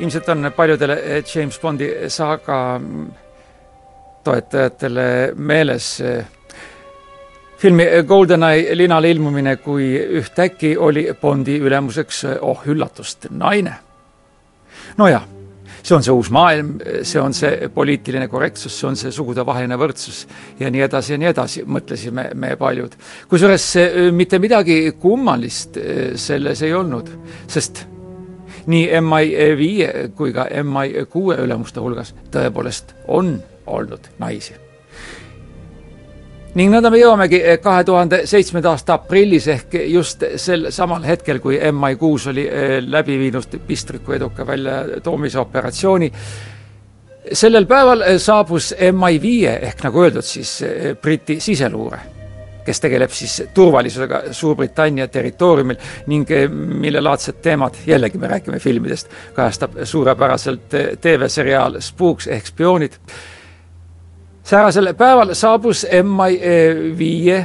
ilmselt 0.00 0.28
on 0.28 0.52
paljudele 0.56 1.22
James 1.34 1.60
Bondi 1.60 1.90
saaga 2.08 2.80
toetajatele 4.24 5.32
meeles 5.36 5.98
filmi 7.60 7.84
GoldenEye 8.08 8.76
linale 8.76 9.10
ilmumine, 9.10 9.56
kui 9.60 9.92
ühtäkki 10.20 10.76
oli 10.78 11.08
Bondi 11.20 11.58
ülemuseks, 11.60 12.24
oh 12.40 12.64
üllatust, 12.66 13.28
naine. 13.30 13.74
nojah, 14.96 15.26
see 15.82 15.94
on 15.96 16.04
see 16.04 16.14
uus 16.14 16.30
maailm, 16.32 16.72
see 17.02 17.20
on 17.20 17.36
see 17.36 17.68
poliitiline 17.74 18.28
korrektsus, 18.32 18.74
see 18.80 18.88
on 18.88 18.96
see 18.96 19.12
sugudevaheline 19.12 19.76
võrdsus 19.80 20.24
ja 20.60 20.70
nii 20.72 20.86
edasi 20.88 21.14
ja 21.14 21.20
nii 21.20 21.30
edasi, 21.30 21.64
mõtlesime 21.68 22.30
me 22.34 22.54
paljud. 22.60 22.96
kusjuures 23.28 23.68
mitte 24.16 24.40
midagi 24.40 24.80
kummalist 25.00 25.78
selles 26.16 26.64
ei 26.64 26.74
olnud, 26.74 27.12
sest 27.48 27.84
nii 28.70 28.88
MI5 29.04 30.10
kui 30.16 30.32
ka 30.36 30.48
MI6 30.64 31.44
ülemuste 31.44 31.80
hulgas 31.80 32.14
tõepoolest 32.32 32.96
on 33.08 33.36
olnud 33.70 34.10
naisi. 34.18 34.54
ning 36.54 36.72
nõnda 36.72 36.90
me 36.90 36.98
jõuamegi 36.98 37.40
kahe 37.62 37.84
tuhande 37.86 38.24
seitsmenda 38.26 38.72
aasta 38.74 38.96
aprillis 38.98 39.46
ehk 39.48 39.74
just 39.86 40.24
sel 40.36 40.66
samal 40.74 41.04
hetkel, 41.06 41.38
kui 41.38 41.58
MI6 41.58 42.30
oli 42.32 42.46
eh, 42.46 42.78
läbi 42.82 43.18
viinud 43.18 43.60
pistriku 43.66 44.12
eduka 44.12 44.46
väljatoomise 44.46 45.38
operatsiooni. 45.38 46.12
sellel 47.32 47.66
päeval 47.66 48.02
saabus 48.18 48.74
MI5 48.74 49.58
ehk 49.60 49.84
nagu 49.84 50.02
öeldud, 50.02 50.26
siis 50.26 50.62
eh, 50.62 50.96
Briti 51.02 51.40
siseluure 51.40 52.00
kes 52.64 52.80
tegeleb 52.80 53.10
siis 53.10 53.42
turvalisusega 53.54 54.22
Suurbritannia 54.36 55.08
territooriumil 55.08 55.76
ning 56.06 56.30
eh, 56.30 56.48
millelaadsed 56.50 57.40
teemad, 57.42 57.82
jällegi 57.86 58.18
me 58.18 58.28
räägime 58.28 58.58
filmidest, 58.58 59.10
kajastab 59.34 59.80
suurepäraselt 59.84 60.68
TV-seriaal 61.00 61.80
Spooks 61.80 62.26
ehk 62.26 62.46
spioonid 62.46 62.98
säärasel 64.50 64.94
päeval 64.94 65.34
saabus 65.34 65.86
MI5 65.86 67.44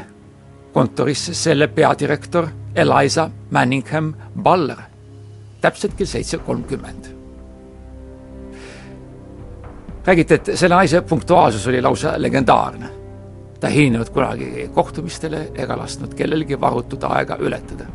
kontorisse 0.73 1.33
selle 1.33 1.67
peadirektor 1.67 2.47
Eliza 2.75 3.29
Manningham 3.51 4.13
Baller, 4.41 4.79
täpselt 5.61 5.93
kell 5.93 6.07
seitse 6.07 6.37
kolmkümmend. 6.37 7.05
räägiti, 10.05 10.33
et 10.33 10.49
selle 10.53 10.75
naise 10.75 11.01
punktuaalsus 11.01 11.67
oli 11.67 11.81
lausa 11.81 12.13
legendaarne. 12.17 12.89
ta 13.59 13.67
ei 13.67 13.75
hilinenud 13.75 14.09
kunagi 14.09 14.69
kohtumistele 14.73 15.51
ega 15.55 15.77
lasknud 15.77 16.13
kellelgi 16.13 16.61
varutud 16.61 17.03
aega 17.03 17.37
ületada. 17.39 17.85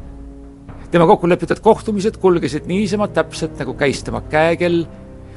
tema 0.90 1.06
kokkulepitud 1.06 1.60
kohtumised 1.60 2.16
kulgesid 2.16 2.66
niisama 2.66 3.08
täpselt, 3.08 3.58
nagu 3.58 3.74
käis 3.74 4.04
tema 4.04 4.20
käekell 4.20 4.84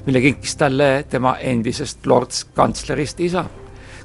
mille 0.06 0.22
kinkis 0.22 0.56
talle 0.56 1.06
tema 1.10 1.36
endisest 1.38 2.06
lordskantslerist 2.06 3.20
isa. 3.20 3.46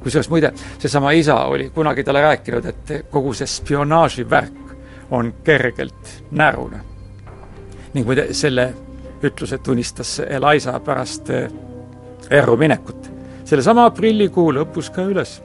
Kusjuures 0.02 0.30
muide, 0.30 0.52
seesama 0.78 1.12
isa 1.12 1.36
oli 1.50 1.70
kunagi 1.74 2.04
talle 2.04 2.22
rääkinud, 2.22 2.66
et 2.66 2.92
kogu 3.10 3.32
see 3.34 3.46
spionaaživärk 3.46 4.68
on 5.10 5.32
kergelt 5.44 6.22
närune. 6.30 6.80
ning 7.94 8.06
muide, 8.06 8.28
selle 8.34 8.74
ütluse 9.22 9.58
tunnistas 9.58 10.20
Eliza 10.20 10.80
pärast 10.80 11.30
eh, 11.30 11.50
erru 12.30 12.56
minekut. 12.56 13.10
sellesama 13.44 13.84
aprillikuu 13.88 14.52
lõpus 14.52 14.90
ka 14.94 15.02
üles 15.02 15.40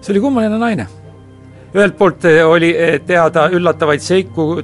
see 0.00 0.12
oli 0.12 0.20
kummaline 0.20 0.58
naine. 0.58 0.86
ühelt 1.74 1.96
poolt 1.98 2.24
eh, 2.24 2.42
oli 2.46 2.74
eh, 2.76 3.00
teada 3.06 3.48
üllatavaid 3.50 4.00
seiku, 4.02 4.62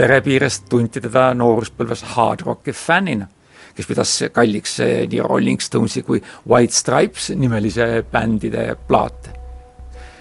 et 0.00 0.04
eh, 0.04 0.08
pere 0.08 0.22
piirest 0.24 0.64
tunti 0.70 1.00
teda 1.00 1.34
nooruspõlves 1.36 2.02
hard 2.14 2.40
rocki 2.46 2.72
fännina, 2.72 3.26
kes 3.76 3.86
pidas 3.86 4.12
kalliks 4.32 4.78
nii 4.80 5.20
Rolling 5.20 5.60
Stonesi 5.60 6.02
kui 6.02 6.22
White 6.48 6.72
Stripes 6.72 7.30
nimelise 7.36 8.04
bändide 8.12 8.76
plaate. 8.88 9.36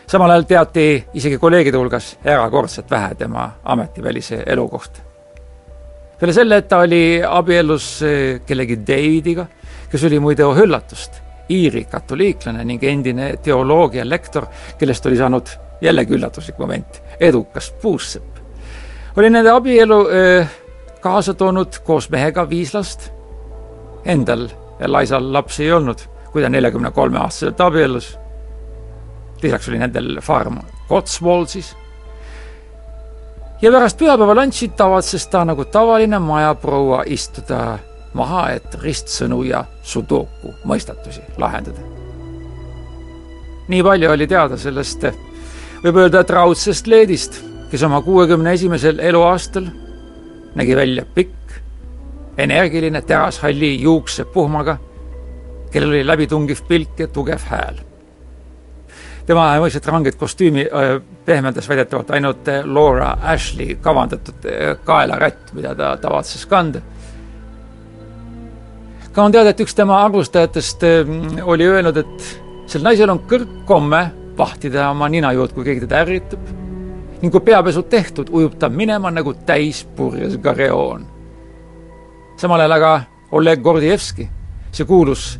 samal 0.07 0.31
ajal 0.31 0.43
teati 0.43 1.05
isegi 1.13 1.37
kolleegide 1.37 1.77
hulgas 1.77 2.17
erakordselt 2.25 2.91
vähe 2.91 3.15
tema 3.15 3.51
ametivälise 3.63 4.43
elu 4.45 4.67
kohta. 4.67 4.99
peale 6.19 6.33
selle, 6.33 6.57
et 6.57 6.67
ta 6.67 6.79
oli 6.79 7.21
abiellus 7.23 8.03
kellegi 8.45 8.79
Davidiga, 8.87 9.45
kes 9.89 10.03
oli 10.03 10.19
muide 10.19 10.45
oh 10.45 10.57
üllatust 10.57 11.21
Iiri 11.49 11.85
katoliiklane 11.85 12.65
ning 12.65 12.83
endine 12.83 13.37
teoloogia 13.37 14.03
lektor, 14.09 14.45
kellest 14.77 15.05
oli 15.05 15.17
saanud 15.17 15.49
jällegi 15.81 16.13
üllatuslik 16.13 16.59
moment, 16.59 17.01
edukas 17.19 17.71
puussepp. 17.81 18.38
Oli 19.17 19.29
nende 19.29 19.51
abielu 19.51 20.07
öö, 20.07 20.45
kaasa 21.01 21.33
toonud 21.33 21.79
koos 21.83 22.09
mehega 22.09 22.49
viis 22.49 22.73
last. 22.73 23.11
Endal 24.05 24.47
Eliasal 24.79 25.33
lapsi 25.33 25.63
ei 25.63 25.71
olnud, 25.71 25.99
kui 26.31 26.41
ta 26.41 26.49
neljakümne 26.49 26.91
kolme 26.91 27.19
aastaselt 27.19 27.61
abiellus. 27.61 28.17
lisaks 29.41 29.69
oli 29.69 29.77
nendel 29.77 30.21
farm 30.21 30.57
Cotswoldsis. 30.89 31.75
ja 33.61 33.71
pärast 33.71 33.97
pühapäeva 33.97 34.35
lantsi 34.35 34.67
tavatses 34.67 35.27
ta 35.27 35.45
nagu 35.45 35.65
tavaline 35.65 36.19
majaproua 36.19 37.03
istuda 37.05 37.79
maha, 38.13 38.49
et 38.49 38.75
ristsõnu 38.81 39.43
ja 39.43 39.65
sudoku 39.81 40.53
mõistatusi 40.63 41.21
lahendada. 41.37 41.81
nii 43.67 43.83
palju 43.83 44.11
oli 44.11 44.27
teada 44.27 44.57
sellest, 44.57 45.03
võib 45.83 45.95
öelda, 45.95 46.19
et 46.19 46.29
raudsest 46.29 46.87
leedist, 46.87 47.43
kes 47.71 47.83
oma 47.83 48.01
kuuekümne 48.01 48.53
esimesel 48.53 48.99
eluaastal 48.99 49.67
nägi 50.55 50.75
välja 50.75 51.05
pikk, 51.15 51.59
energiline 52.37 53.01
terashalli 53.01 53.81
juuksepuhmaga, 53.81 54.77
kellel 55.71 55.89
oli 55.89 56.07
läbitungiv 56.07 56.63
pilk 56.67 56.99
ja 56.99 57.07
tugev 57.07 57.45
hääl. 57.51 57.85
tema 59.25 59.43
mõistvat 59.61 59.85
ranget 59.85 60.15
kostüümi 60.17 60.65
pehmendas 61.25 61.69
väidetavalt 61.69 62.11
ainult 62.11 62.47
Laura 62.65 63.17
Ashley 63.21 63.75
kavandatud 63.75 64.47
kaelarätt, 64.83 65.53
mida 65.53 65.75
ta 65.75 65.97
tavatses 65.97 66.45
kanda 66.45 66.81
ka 69.19 69.25
on 69.25 69.33
teada, 69.33 69.51
et 69.51 69.59
üks 69.59 69.75
tema 69.75 70.03
arvustajatest 70.05 70.85
oli 71.43 71.67
öelnud, 71.67 71.97
et 71.97 72.29
sel 72.69 72.85
naisel 72.85 73.09
on 73.11 73.21
kõrgkomme 73.29 74.03
vahtida 74.37 74.89
oma 74.93 75.09
ninajuurt, 75.11 75.55
kui 75.55 75.65
keegi 75.67 75.83
teda 75.87 76.03
ärritab. 76.05 76.58
Ning 77.21 77.31
kui 77.31 77.41
peapesu 77.43 77.83
tehtud, 77.83 78.29
ujub 78.31 78.55
ta 78.59 78.69
minema 78.69 79.11
nagu 79.11 79.33
täispurjes 79.33 80.37
gareoon. 80.37 81.05
samal 82.37 82.59
ajal 82.59 82.71
aga 82.71 83.01
Oleg 83.31 83.61
Gordjevski, 83.61 84.29
see 84.71 84.85
kuulus 84.85 85.39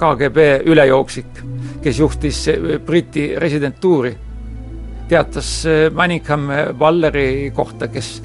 KGB 0.00 0.64
ülejooksik, 0.64 1.42
kes 1.82 1.98
juhtis 1.98 2.48
eh, 2.48 2.78
Briti 2.86 3.34
residentuuri, 3.36 4.16
teatas 5.08 5.66
eh, 5.66 5.90
Manningham 5.92 6.48
Valleri 6.78 7.52
kohta, 7.54 7.88
kes 7.88 8.22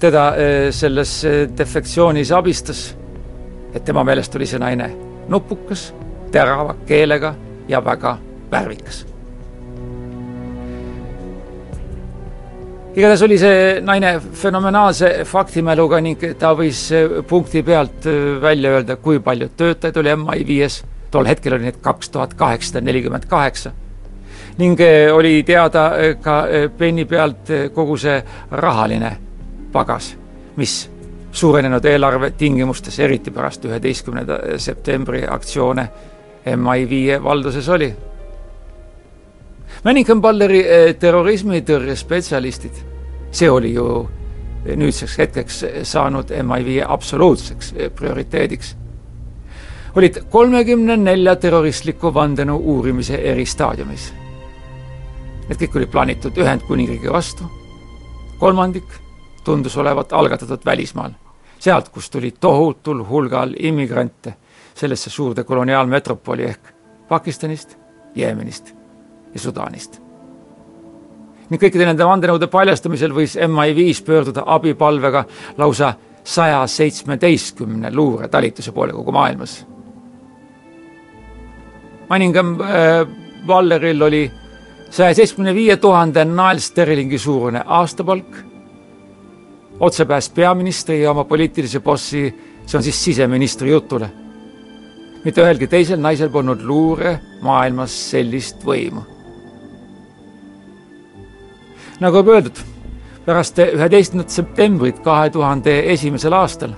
teda 0.00 0.28
eh, 0.36 0.70
selles 0.72 1.22
defektsioonis 1.56 2.32
abistas 2.32 2.94
et 3.76 3.84
tema 3.84 4.04
meelest 4.04 4.34
oli 4.36 4.46
see 4.48 4.60
naine 4.60 4.88
nupukas, 5.28 5.90
terava 6.32 6.74
keelega 6.88 7.34
ja 7.68 7.82
väga 7.84 8.16
värvikas. 8.50 9.04
Igatahes 12.96 13.22
oli 13.22 13.36
see 13.38 13.80
naine 13.84 14.14
fenomenaalse 14.40 15.10
faktimäluga 15.28 16.00
ning 16.00 16.22
ta 16.40 16.54
võis 16.56 16.86
punkti 17.28 17.60
pealt 17.62 18.06
välja 18.40 18.76
öelda, 18.78 18.96
kui 18.96 19.20
palju 19.20 19.50
töötajaid 19.56 19.98
oli 20.00 20.14
MI5-s, 20.16 20.84
tol 21.12 21.28
hetkel 21.28 21.58
oli 21.58 21.68
neid 21.68 21.82
kaks 21.84 22.08
tuhat 22.14 22.34
kaheksasada 22.34 22.84
nelikümmend 22.86 23.28
kaheksa 23.28 23.74
ning 24.58 24.80
oli 25.12 25.42
teada 25.44 25.90
ka 26.24 26.38
penni 26.78 27.04
pealt 27.04 27.52
kogu 27.74 27.98
see 28.00 28.16
rahaline 28.50 29.12
pagas, 29.72 30.14
mis 30.56 30.86
suurenenud 31.36 31.84
eelarve 31.84 32.30
tingimustes, 32.38 32.96
eriti 33.04 33.30
pärast 33.30 33.64
üheteistkümnenda 33.68 34.38
septembri 34.56 35.26
aktsioone 35.28 35.88
MI5 36.46 37.20
valduses 37.22 37.68
oli. 37.68 37.90
Manningham 39.86 40.18
Balleri 40.18 40.64
eh, 40.66 40.88
terrorismitõrje 40.98 41.94
spetsialistid, 41.94 42.78
see 43.30 43.46
oli 43.46 43.68
ju 43.76 43.84
nüüdseks 44.66 45.12
hetkeks 45.20 45.58
saanud 45.86 46.32
MI5 46.34 46.80
absoluutseks 46.90 47.68
eh, 47.76 47.90
prioriteediks, 47.94 48.72
olid 49.94 50.16
kolmekümne 50.32 50.96
nelja 50.98 51.36
terroristliku 51.38 52.10
vandenõu 52.14 52.58
uurimise 52.72 53.20
eri 53.30 53.44
staadiumis. 53.46 54.08
Need 55.46 55.60
kõik 55.60 55.78
olid 55.78 55.92
plaanitud 55.92 56.40
Ühendkuningriigi 56.42 57.12
vastu, 57.14 57.46
kolmandik 58.40 58.96
tundus 59.46 59.76
olevat 59.78 60.10
algatatud 60.18 60.66
välismaal. 60.66 61.14
Sealt, 61.62 61.92
kust 61.94 62.10
tuli 62.12 62.32
tohutul 62.40 63.04
hulgal 63.06 63.54
immigrante 63.54 64.34
sellesse 64.74 65.14
suurde 65.14 65.46
koloniaalmetropoli 65.46 66.50
ehk 66.50 66.74
Pakistanist, 67.08 67.78
Jeemenist 68.16 68.74
ja 69.36 69.42
Sudaanist. 69.44 70.00
ning 71.50 71.62
kõikide 71.62 71.86
nende 71.86 72.06
vandenõude 72.06 72.48
paljastamisel 72.50 73.12
võis 73.14 73.36
MI5 73.38 74.02
pöörduda 74.06 74.42
abipalvega 74.50 75.24
lausa 75.58 75.92
saja 76.26 76.64
seitsmeteistkümne 76.66 77.92
luuretalituse 77.94 78.72
poole 78.72 78.92
kogu 78.92 79.12
maailmas. 79.14 79.60
Manningham 82.08 82.56
äh, 82.60 83.06
Valleril 83.46 84.02
oli 84.02 84.24
saja 84.90 85.14
seitsmekümne 85.14 85.54
viie 85.54 85.76
tuhande 85.76 86.24
naelsterlingi 86.24 87.18
suurune 87.18 87.62
aastapalk 87.66 88.42
otsepääs 89.80 90.30
peaministri 90.30 91.02
ja 91.02 91.10
oma 91.10 91.24
poliitilise 91.24 91.80
bossi, 91.80 92.34
see 92.66 92.78
on 92.78 92.82
siis 92.82 93.04
siseministri 93.04 93.70
jutule. 93.70 94.10
mitte 95.24 95.42
ühelgi 95.42 95.66
teisel 95.66 95.98
naisel 95.98 96.30
polnud 96.30 96.60
luure 96.62 97.18
maailmas 97.42 97.94
sellist 98.10 98.62
võimu. 98.64 99.02
Nagu 102.00 102.16
juba 102.16 102.38
öeldud, 102.38 102.58
pärast 103.26 103.58
üheteistkümnendat 103.58 104.30
septembrit 104.30 104.98
kahe 105.04 105.30
tuhande 105.30 105.78
esimesel 105.92 106.32
aastal 106.32 106.76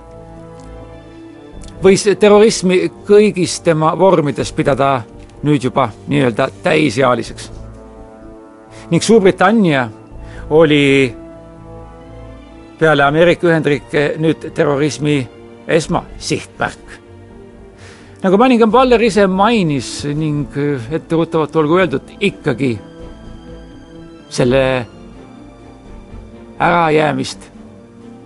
võis 1.83 2.03
terrorismi 2.19 2.81
kõigis 3.07 3.59
tema 3.63 3.93
vormides 3.97 4.51
pidada 4.55 4.99
nüüd 5.43 5.63
juba 5.63 5.89
nii-öelda 6.07 6.49
täisealiseks. 6.63 7.51
ning 8.91 9.03
Suurbritannia 9.03 9.89
oli 10.49 11.15
peale 12.79 13.03
Ameerika 13.03 13.47
Ühendriike 13.47 14.15
nüüd 14.17 14.51
terrorismi 14.53 15.27
esmasihtmärk. 15.67 16.99
nagu 18.23 18.37
Manningham 18.37 18.71
Baller 18.71 19.01
ise 19.01 19.27
mainis 19.27 20.05
ning 20.05 20.47
etteruttavalt 20.91 21.55
olgu 21.55 21.77
öeldud, 21.77 22.11
ikkagi 22.19 22.79
selle 24.29 24.85
ärajäämist 26.59 27.51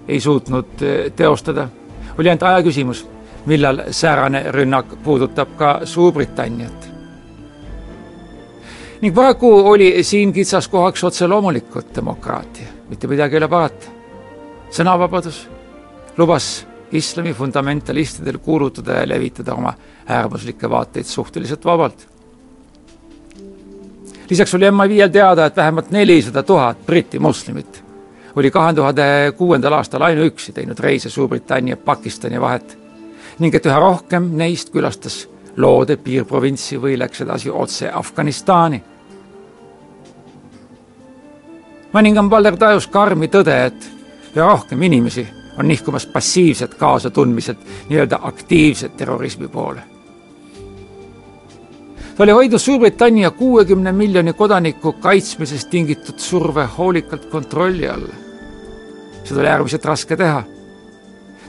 ei 0.08 0.20
suutnud 0.20 0.82
eh, 0.82 1.12
teostada. 1.12 1.68
oli 2.18 2.30
ainult 2.30 2.44
aja 2.44 2.64
küsimus, 2.64 3.08
millal 3.46 3.82
säärane 3.92 4.44
rünnak 4.52 4.96
puudutab 5.04 5.56
ka 5.58 5.80
Suurbritanniat. 5.84 6.90
ning 9.02 9.16
paraku 9.16 9.70
oli 9.70 10.04
siin 10.04 10.34
kitsaskohaks 10.34 11.04
otse 11.04 11.28
loomulikult 11.28 11.96
demokraatia, 11.96 12.68
mitte 12.90 13.08
midagi 13.08 13.36
ei 13.36 13.38
ole 13.38 13.48
parata 13.48 13.86
sõnavabadus 14.72 15.48
lubas 16.18 16.66
islami 16.92 17.34
fundamentalistidel 17.34 18.38
kuulutada 18.38 18.92
ja 18.92 19.10
levitada 19.10 19.54
oma 19.54 19.74
äärmuslikke 20.08 20.70
vaateid 20.70 21.06
suhteliselt 21.06 21.66
vabalt. 21.66 22.08
lisaks 24.30 24.56
oli 24.56 24.70
MI5-l 24.70 25.12
teada, 25.12 25.46
et 25.46 25.56
vähemalt 25.56 25.92
nelisada 25.92 26.44
tuhat 26.44 26.86
Briti 26.86 27.20
moslemit 27.20 27.83
oli 28.36 28.52
kahe 28.52 28.74
tuhande 28.74 29.34
kuuendal 29.38 29.74
aastal 29.74 30.02
ainuüksi 30.02 30.52
teinud 30.52 30.80
reise 30.80 31.10
Suurbritannia, 31.10 31.78
Pakistani 31.78 32.42
vahet 32.42 32.78
ning 33.40 33.56
et 33.56 33.66
üha 33.66 33.80
rohkem 33.80 34.30
neist 34.38 34.70
külastas 34.74 35.24
loode 35.58 35.98
piirprovintsi 35.98 36.80
või 36.82 36.98
läks 37.00 37.22
edasi 37.22 37.50
otse 37.50 37.92
Afganistani. 37.94 38.84
mõningam 41.94 42.30
Valder 42.30 42.58
tajus 42.58 42.88
karmi 42.88 43.28
tõde, 43.28 43.66
et 43.66 43.90
üha 44.36 44.48
rohkem 44.48 44.82
inimesi 44.82 45.28
on 45.58 45.68
nihkumas 45.68 46.06
passiivset 46.06 46.74
kaasatundmiselt 46.74 47.58
nii-öelda 47.90 48.20
aktiivset 48.22 48.98
terrorismi 48.98 49.48
poole. 49.48 49.82
ta 52.18 52.24
oli 52.24 52.32
hoidnud 52.32 52.60
Suurbritannia 52.60 53.32
kuuekümne 53.32 53.92
miljoni 53.92 54.34
kodaniku 54.34 54.94
kaitsmisest 54.94 55.70
tingitud 55.70 56.20
surve 56.20 56.68
hoolikalt 56.78 57.26
kontrolli 57.26 57.90
all. 57.90 58.23
Seda 59.24 59.40
oli 59.40 59.50
äärmiselt 59.50 59.86
raske 59.86 60.18
teha. 60.18 60.44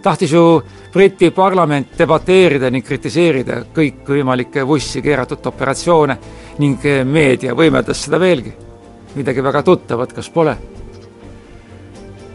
tahtis 0.02 0.32
ju 0.32 0.62
Briti 0.92 1.30
parlament 1.30 1.98
debateerida 1.98 2.70
ning 2.70 2.84
kritiseerida 2.87 3.64
kõikvõimalikke 3.74 4.66
vussi 4.66 5.02
keeratud 5.02 5.46
operatsioone 5.46 6.18
ning 6.58 6.87
meedia 7.04 7.54
võimendas 7.54 8.04
seda 8.04 8.20
veelgi. 8.20 8.52
midagi 9.14 9.42
väga 9.42 9.62
tuttavat, 9.62 10.12
kas 10.12 10.30
pole? 10.30 10.56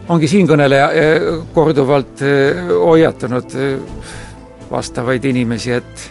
ongi 0.09 0.27
siinkõneleja 0.29 0.87
eh, 0.91 1.27
korduvalt 1.53 2.23
eh, 2.25 2.63
hoiatanud 2.69 3.55
eh, 3.55 4.07
vastavaid 4.71 5.25
inimesi, 5.25 5.71
et 5.71 6.09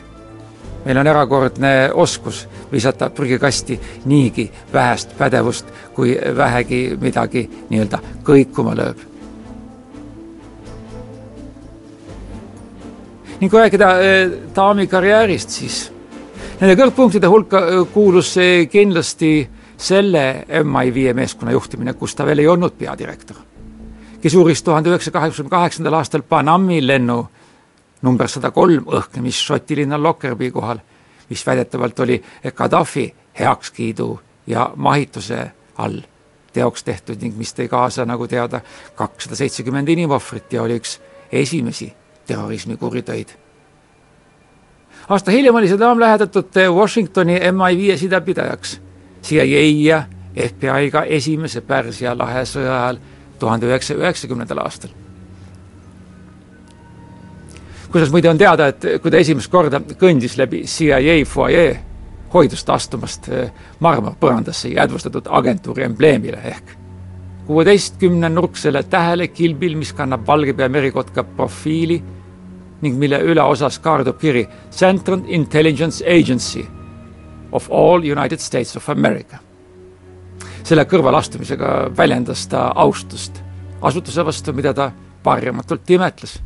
meil 0.85 0.99
on 1.03 1.11
erakordne 1.11 1.73
oskus 1.95 2.45
visata 2.73 3.11
prügikasti 3.11 3.79
niigi 4.11 4.49
vähest 4.73 5.17
pädevust, 5.19 5.71
kui 5.95 6.15
vähegi 6.37 6.83
midagi 7.01 7.49
nii-öelda 7.71 8.03
kõikuma 8.27 8.77
lööb. 8.79 9.08
Ning 13.41 13.51
kui 13.51 13.61
rääkida 13.61 13.89
daami 14.55 14.87
karjäärist, 14.91 15.51
siis 15.51 15.83
nende 16.61 16.75
kõrgpunktide 16.79 17.31
hulka 17.31 17.61
kuulus 17.93 18.35
kindlasti 18.71 19.33
selle 19.79 20.25
MI5 20.49 21.15
meeskonna 21.15 21.55
juhtimine, 21.55 21.95
kus 21.95 22.17
ta 22.19 22.27
veel 22.27 22.43
ei 22.43 22.51
olnud 22.51 22.75
peadirektor 22.79 23.49
kes 24.23 24.35
uuris 24.35 24.63
tuhande 24.63 24.91
üheksasaja 24.91 25.13
kaheksakümne 25.13 25.51
kaheksandal 25.51 25.95
aastal 25.95 26.23
Panami 26.23 26.87
lennu 26.87 27.27
number 28.03 28.29
sada 28.29 28.51
kolm 28.51 28.87
õhknemist 28.87 29.47
Šoti 29.47 29.77
linna 29.77 29.99
Lockerbie 30.03 30.51
kohal, 30.51 30.79
mis 31.31 31.47
väidetavalt 31.47 32.01
oli 32.01 32.23
Gaddafi 32.57 33.07
heakskiidu 33.39 34.21
ja 34.47 34.71
mahituse 34.77 35.51
all 35.79 36.01
teoks 36.53 36.83
tehtud 36.85 37.23
ning 37.23 37.37
mis 37.39 37.55
tõi 37.55 37.69
kaasa, 37.69 38.07
nagu 38.07 38.27
teada, 38.27 38.61
kakssada 38.95 39.37
seitsekümmend 39.37 39.89
inimohvrit 39.89 40.53
ja 40.53 40.63
oli 40.63 40.81
üks 40.81 40.99
esimesi 41.33 41.93
terrorismikuritöid. 42.29 43.29
aasta 45.09 45.31
hiljem 45.31 45.55
oli 45.55 45.69
see 45.69 45.81
daam 45.81 46.01
lähedatud 46.01 46.61
Washingtoni 46.75 47.39
MI5 47.39 47.97
sidepidajaks 47.97 48.81
CIA 49.23 49.65
ja 49.89 50.03
FBI-ga 50.37 51.03
esimese 51.03 51.61
Pärsia 51.61 52.19
lahe 52.19 52.45
sõja 52.47 52.75
ajal 52.83 52.99
tuhande 53.39 53.67
üheksasaja 53.67 54.05
üheksakümnendal 54.05 54.61
aastal. 54.63 54.91
kuidas 57.93 58.11
muide 58.13 58.31
on 58.31 58.39
teada, 58.39 58.67
et 58.67 58.85
kui 59.03 59.11
ta 59.11 59.17
esimest 59.17 59.51
korda 59.51 59.81
kõndis 59.81 60.37
läbi 60.37 60.63
CIA 60.69 61.25
fuajee, 61.25 61.81
hoidus 62.35 62.65
ta 62.65 62.77
astumast 62.77 63.31
eh, 63.33 63.49
marmorpõrandasse 63.81 64.69
jäädvustatud 64.69 65.33
agentuuri 65.41 65.89
embleemile 65.89 66.45
ehk 66.45 66.77
kuueteistkümne 67.49 68.29
nurksele 68.29 68.83
tähele 68.83 69.29
kilbil, 69.29 69.77
mis 69.77 69.93
kannab 69.97 70.27
valgepea 70.27 70.69
merikotka 70.69 71.25
profiili 71.25 72.03
ning 72.83 72.99
mille 72.99 73.19
üleosas 73.19 73.79
kaardub 73.79 74.19
kiri 74.21 74.47
Central 74.71 75.21
Intelligence 75.27 76.05
Agency 76.07 76.67
of 77.53 77.71
all 77.73 78.05
United 78.05 78.39
States 78.39 78.77
of 78.77 78.89
America 78.89 79.39
selle 80.69 80.85
kõrvalastumisega 80.85 81.69
väljendas 81.97 82.45
ta 82.51 82.69
austust 82.77 83.41
asutuse 83.83 84.25
vastu, 84.25 84.53
mida 84.53 84.75
ta 84.75 84.91
varjamatult 85.25 85.91
imetles. 85.91 86.41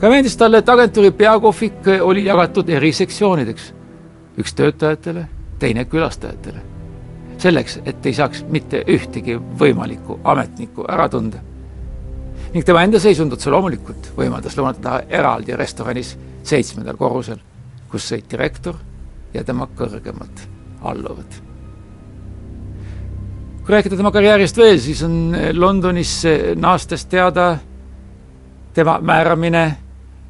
ka 0.00 0.08
meeldis 0.08 0.36
talle, 0.36 0.58
et 0.58 0.68
agentuuri 0.68 1.10
peakohvik 1.10 1.88
oli 2.00 2.24
jagatud 2.24 2.68
eri 2.68 2.92
sektsioonideks, 2.92 3.72
üks 4.38 4.54
töötajatele, 4.54 5.28
teine 5.58 5.84
külastajatele. 5.84 6.60
selleks, 7.38 7.80
et 7.84 8.06
ei 8.06 8.14
saaks 8.14 8.44
mitte 8.48 8.84
ühtegi 8.88 9.38
võimalikku 9.58 10.20
ametnikku 10.24 10.84
ära 10.88 11.08
tunda. 11.08 11.38
Ning 12.54 12.64
tema 12.64 12.84
enda 12.86 13.00
seisundut 13.00 13.40
see 13.40 13.52
loomulikult 13.52 14.12
võimaldas 14.16 14.56
lõunata 14.56 15.02
eraldi 15.08 15.56
restoranis 15.56 16.14
seitsmendal 16.48 16.96
korrusel, 16.96 17.40
kus 17.90 18.08
sõid 18.12 18.30
direktor 18.30 18.78
ja 19.34 19.44
tema 19.44 19.68
kõrgemad 19.76 20.46
alluvad 20.82 21.44
kui 23.68 23.74
rääkida 23.74 23.98
tema 24.00 24.08
karjäärist 24.08 24.56
veel, 24.56 24.78
siis 24.80 25.02
on 25.04 25.36
Londonisse 25.52 26.54
naastes 26.56 27.02
teada 27.04 27.58
tema 28.72 28.94
määramine 29.00 29.76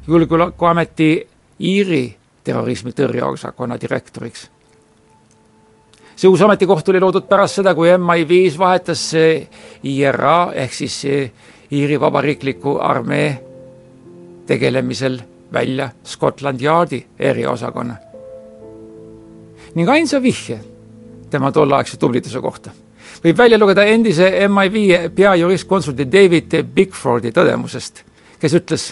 julgeolekuameti 0.07 1.27
Iiri 1.59 2.17
terrorismi 2.43 2.91
tõrjeosakonna 2.91 3.77
direktoriks. 3.79 4.49
see 6.15 6.27
uus 6.27 6.41
ametikoht 6.41 6.89
oli 6.89 6.99
loodud 6.99 7.29
pärast 7.29 7.55
seda, 7.61 7.71
kui 7.75 7.87
MI5 7.95 8.57
vahetas 8.59 9.13
IRA 9.83 10.51
ehk 10.53 10.73
siis 10.73 11.01
Iiri 11.71 11.99
vabariikliku 11.99 12.77
armee 12.81 13.43
tegelemisel 14.47 15.19
välja 15.53 15.89
Scotland 16.03 16.61
Yardi 16.61 17.05
eriosakonna. 17.19 17.95
ning 19.75 19.89
ainsa 19.89 20.21
vihje 20.21 20.59
tema 21.29 21.51
tolleaegse 21.51 21.97
tubliduse 21.97 22.41
kohta 22.41 22.71
võib 23.23 23.37
välja 23.37 23.59
lugeda 23.59 23.83
endise 23.83 24.31
MI5 24.47 25.09
peajuristkonsulti 25.15 26.07
David 26.11 26.57
Bigfordi 26.73 27.31
tõdemusest, 27.35 28.03
kes 28.39 28.57
ütles, 28.57 28.87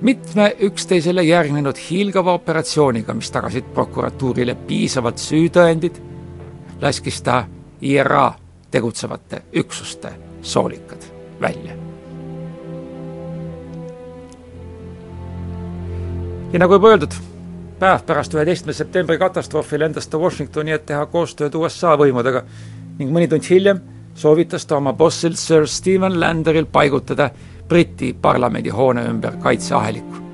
mitme 0.00 0.52
üksteisele 0.68 1.22
järgnenud 1.26 1.78
hiilgava 1.88 2.36
operatsiooniga, 2.38 3.14
mis 3.14 3.30
tagasid 3.34 3.74
prokuratuurile 3.74 4.54
piisavalt 4.68 5.18
süütõendid, 5.18 6.00
laskis 6.80 7.22
ta 7.22 7.44
IRA 7.80 8.32
tegutsevate 8.70 9.46
üksuste 9.58 10.12
soolikad 10.42 11.17
välja. 11.40 11.76
ja 16.52 16.58
nagu 16.58 16.74
juba 16.74 16.88
öeldud, 16.88 17.12
päev 17.78 18.02
pärast 18.06 18.34
üheteistkümnenda 18.34 18.78
septembri 18.78 19.18
katastroofi 19.18 19.78
lendas 19.78 20.08
ta 20.08 20.18
Washingtoni, 20.18 20.72
et 20.72 20.86
teha 20.86 21.06
koostööd 21.06 21.54
USA 21.54 21.92
võimudega 22.00 22.42
ning 22.98 23.12
mõni 23.12 23.28
tund 23.28 23.44
hiljem 23.50 23.82
soovitas 24.18 24.66
ta 24.66 24.76
oma 24.76 24.92
bossil 24.92 25.36
Sir 25.36 25.66
Stephen 25.66 26.20
Landeril 26.20 26.66
paigutada 26.72 27.30
Briti 27.68 28.16
parlamendi 28.22 28.70
hoone 28.70 29.04
ümber 29.04 29.36
kaitseaheliku. 29.42 30.24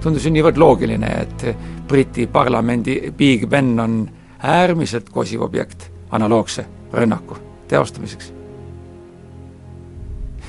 tundus 0.00 0.24
ju 0.24 0.30
niivõrd 0.30 0.56
loogiline, 0.56 1.06
et 1.06 1.56
Briti 1.88 2.26
parlamendi 2.26 3.12
Big 3.16 3.46
Ben 3.46 3.80
on 3.80 4.10
äärmiselt 4.42 5.10
kosiv 5.10 5.42
objekt 5.42 5.90
analoogse 6.10 6.66
rünnaku 6.92 7.36
teostamiseks. 7.68 8.37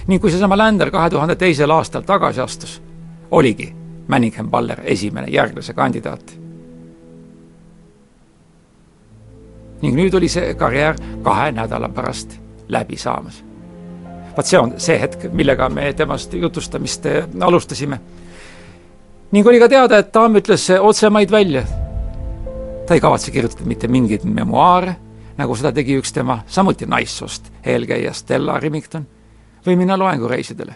Ning 0.09 0.21
kui 0.21 0.31
seesama 0.33 0.57
Lander 0.57 0.89
kahe 0.91 1.09
tuhande 1.13 1.35
teisel 1.37 1.71
aastal 1.71 2.01
tagasi 2.01 2.41
astus, 2.41 2.81
oligi 3.31 3.69
Manningham 4.07 4.49
Baller 4.49 4.81
esimene 4.83 5.29
järglase 5.29 5.73
kandidaat 5.77 6.39
ning 9.81 9.95
nüüd 9.95 10.15
oli 10.17 10.29
see 10.31 10.53
karjäär 10.59 10.97
kahe 11.23 11.51
nädala 11.55 11.89
pärast 11.89 12.35
läbi 12.69 12.97
saamas. 12.97 13.43
vaat 14.37 14.45
see 14.45 14.59
on 14.59 14.73
see 14.77 14.99
hetk, 14.99 15.29
millega 15.33 15.69
me 15.69 15.93
temast 15.93 16.33
jutustamist 16.33 17.05
eh, 17.05 17.27
alustasime. 17.41 17.99
ning 19.31 19.47
oli 19.47 19.59
ka 19.59 19.69
teada, 19.69 19.97
et 19.97 20.13
daam 20.13 20.35
ütles 20.35 20.69
otsemaid 20.79 21.31
välja. 21.31 21.63
ta 22.87 22.93
ei 22.93 22.99
kavatse 22.99 23.31
kirjutada 23.31 23.65
mitte 23.65 23.87
mingeid 23.87 24.23
memuaare, 24.23 24.95
nagu 25.37 25.55
seda 25.55 25.71
tegi 25.71 25.97
üks 25.99 26.13
tema 26.13 26.41
samuti 26.47 26.85
naissoost 26.85 27.51
eelkäija 27.65 28.13
Stella 28.13 28.59
Remington, 28.59 29.07
või 29.65 29.75
minna 29.75 29.97
loengureisidele. 29.97 30.75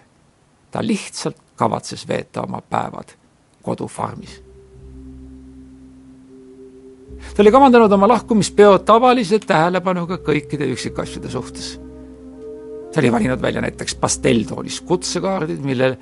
ta 0.71 0.81
lihtsalt 0.81 1.37
kavatses 1.55 2.07
veeta 2.07 2.41
oma 2.41 2.61
päevad 2.61 3.13
kodufarmis 3.61 4.41
ta 7.35 7.41
oli 7.41 7.51
kavandanud 7.51 7.91
oma 7.91 8.07
lahkumispeo 8.07 8.77
tavalise 8.85 9.39
tähelepanuga 9.39 10.19
kõikide 10.25 10.67
üksikasjade 10.73 11.29
suhtes. 11.29 11.79
ta 12.93 12.99
oli 13.01 13.11
valinud 13.11 13.41
välja 13.41 13.61
näiteks 13.61 13.95
pastelltoonis 13.95 14.81
kutsekaardid, 14.81 15.59
millel 15.65 15.95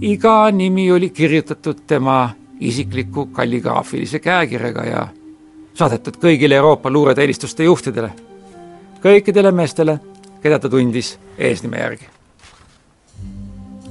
iga 0.00 0.50
nimi 0.50 0.90
oli 0.92 1.10
kirjutatud 1.10 1.86
tema 1.86 2.30
isikliku 2.60 3.26
kalligraafilise 3.26 4.18
käekirjaga 4.18 4.84
ja 4.84 5.06
saadetud 5.74 6.16
kõigile 6.22 6.54
Euroopa 6.54 6.90
luureteenistuste 6.90 7.64
juhtidele, 7.64 8.12
kõikidele 9.02 9.52
meestele, 9.52 9.98
keda 10.42 10.58
ta 10.58 10.68
tundis 10.68 11.18
eesnime 11.38 11.82
järgi. 11.82 12.15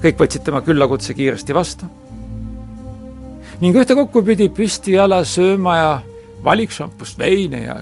Kõik 0.06 0.20
võtsid 0.22 0.44
tema 0.46 0.62
küllakutse 0.62 1.16
kiiresti 1.18 1.56
vastu 1.58 1.88
ning 3.62 3.78
ühtekokku 3.80 4.22
pidi 4.28 4.50
püstijala 4.54 5.24
sööma 5.26 5.76
ja 5.80 5.92
valikšampust 6.46 7.18
veine 7.20 7.62
ja 7.64 7.78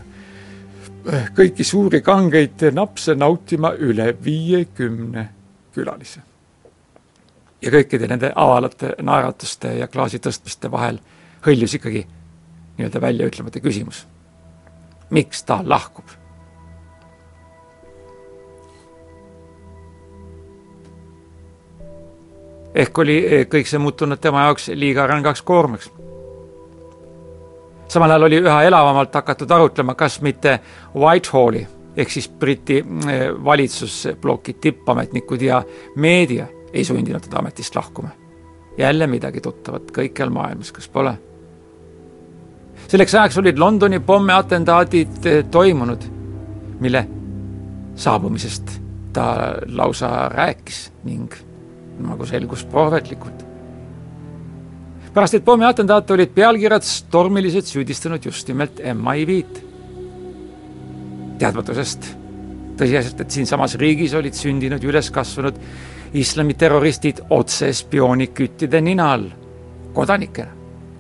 kõiki 1.35 1.65
suuri 1.67 1.99
kangeid 2.05 2.63
napse 2.71 3.15
nautima 3.15 3.73
üle 3.75 4.13
viiekümne 4.23 5.25
külalise. 5.75 6.21
ja 7.61 7.71
kõikide 7.71 8.07
nende 8.07 8.31
avalate 8.35 8.95
naeratuste 9.01 9.73
ja 9.79 9.87
klaasi 9.87 10.19
tõstmiste 10.19 10.71
vahel 10.71 10.99
hõljus 11.45 11.75
ikkagi 11.75 12.05
nii-öelda 12.77 13.01
väljaütlemata 13.01 13.59
küsimus. 13.59 14.05
miks 15.09 15.43
ta 15.43 15.59
lahkub? 15.65 16.22
Ehk 22.75 22.97
oli 22.97 23.17
eh, 23.25 23.45
kõik 23.49 23.69
see 23.69 23.81
muutunud 23.81 24.21
tema 24.21 24.47
jaoks 24.47 24.71
liiga 24.75 25.07
rängaks 25.07 25.41
koormaks. 25.41 25.91
samal 27.87 28.09
ajal 28.09 28.23
oli 28.23 28.41
üha 28.41 28.63
elavamalt 28.63 29.13
hakatud 29.13 29.51
arutlema, 29.51 29.95
kas 29.95 30.21
mitte 30.21 30.59
Whitehalli 30.95 31.67
ehk 31.97 32.09
siis 32.09 32.29
Briti 32.29 32.79
eh, 32.79 33.27
valitsusbloki 33.43 34.53
tippametnikud 34.53 35.41
ja 35.41 35.63
meedia 35.95 36.47
ei 36.73 36.85
sundinud 36.85 37.21
teda 37.21 37.39
ametist 37.39 37.75
lahkuma. 37.75 38.09
jälle 38.77 39.07
midagi 39.07 39.41
tuttavat 39.41 39.91
kõikjal 39.91 40.29
maailmas, 40.29 40.71
kas 40.71 40.89
pole? 40.89 41.17
selleks 42.87 43.15
ajaks 43.15 43.37
olid 43.37 43.59
Londoni 43.59 43.99
pommiatentaadid 43.99 45.25
eh, 45.25 45.43
toimunud, 45.51 46.03
mille 46.79 47.07
saabumisest 47.95 48.79
ta 49.13 49.55
lausa 49.67 50.29
rääkis 50.29 50.91
ning 51.03 51.52
nagu 52.01 52.25
selgus 52.25 52.63
prohvetlikult. 52.69 53.45
pärast 55.13 55.35
neid 55.35 55.43
pommiatentaate 55.45 56.13
olid 56.13 56.31
pealkirjad 56.33 56.83
stormiliselt 56.83 57.69
süüdistanud 57.69 58.25
just 58.25 58.47
nimelt 58.47 58.79
MI5-d. 58.79 59.61
teadmatusest 61.39 62.09
tõsiasjast, 62.77 63.21
et 63.21 63.31
siinsamas 63.31 63.75
riigis 63.77 64.13
olid 64.17 64.33
sündinud 64.33 64.81
ja 64.83 64.89
üles 64.89 65.11
kasvanud 65.13 65.59
islamiterroristid 66.13 67.21
otse 67.29 67.69
spiooniküttide 67.73 68.81
nina 68.81 69.11
all, 69.13 69.29
kodanikena, 69.93 70.51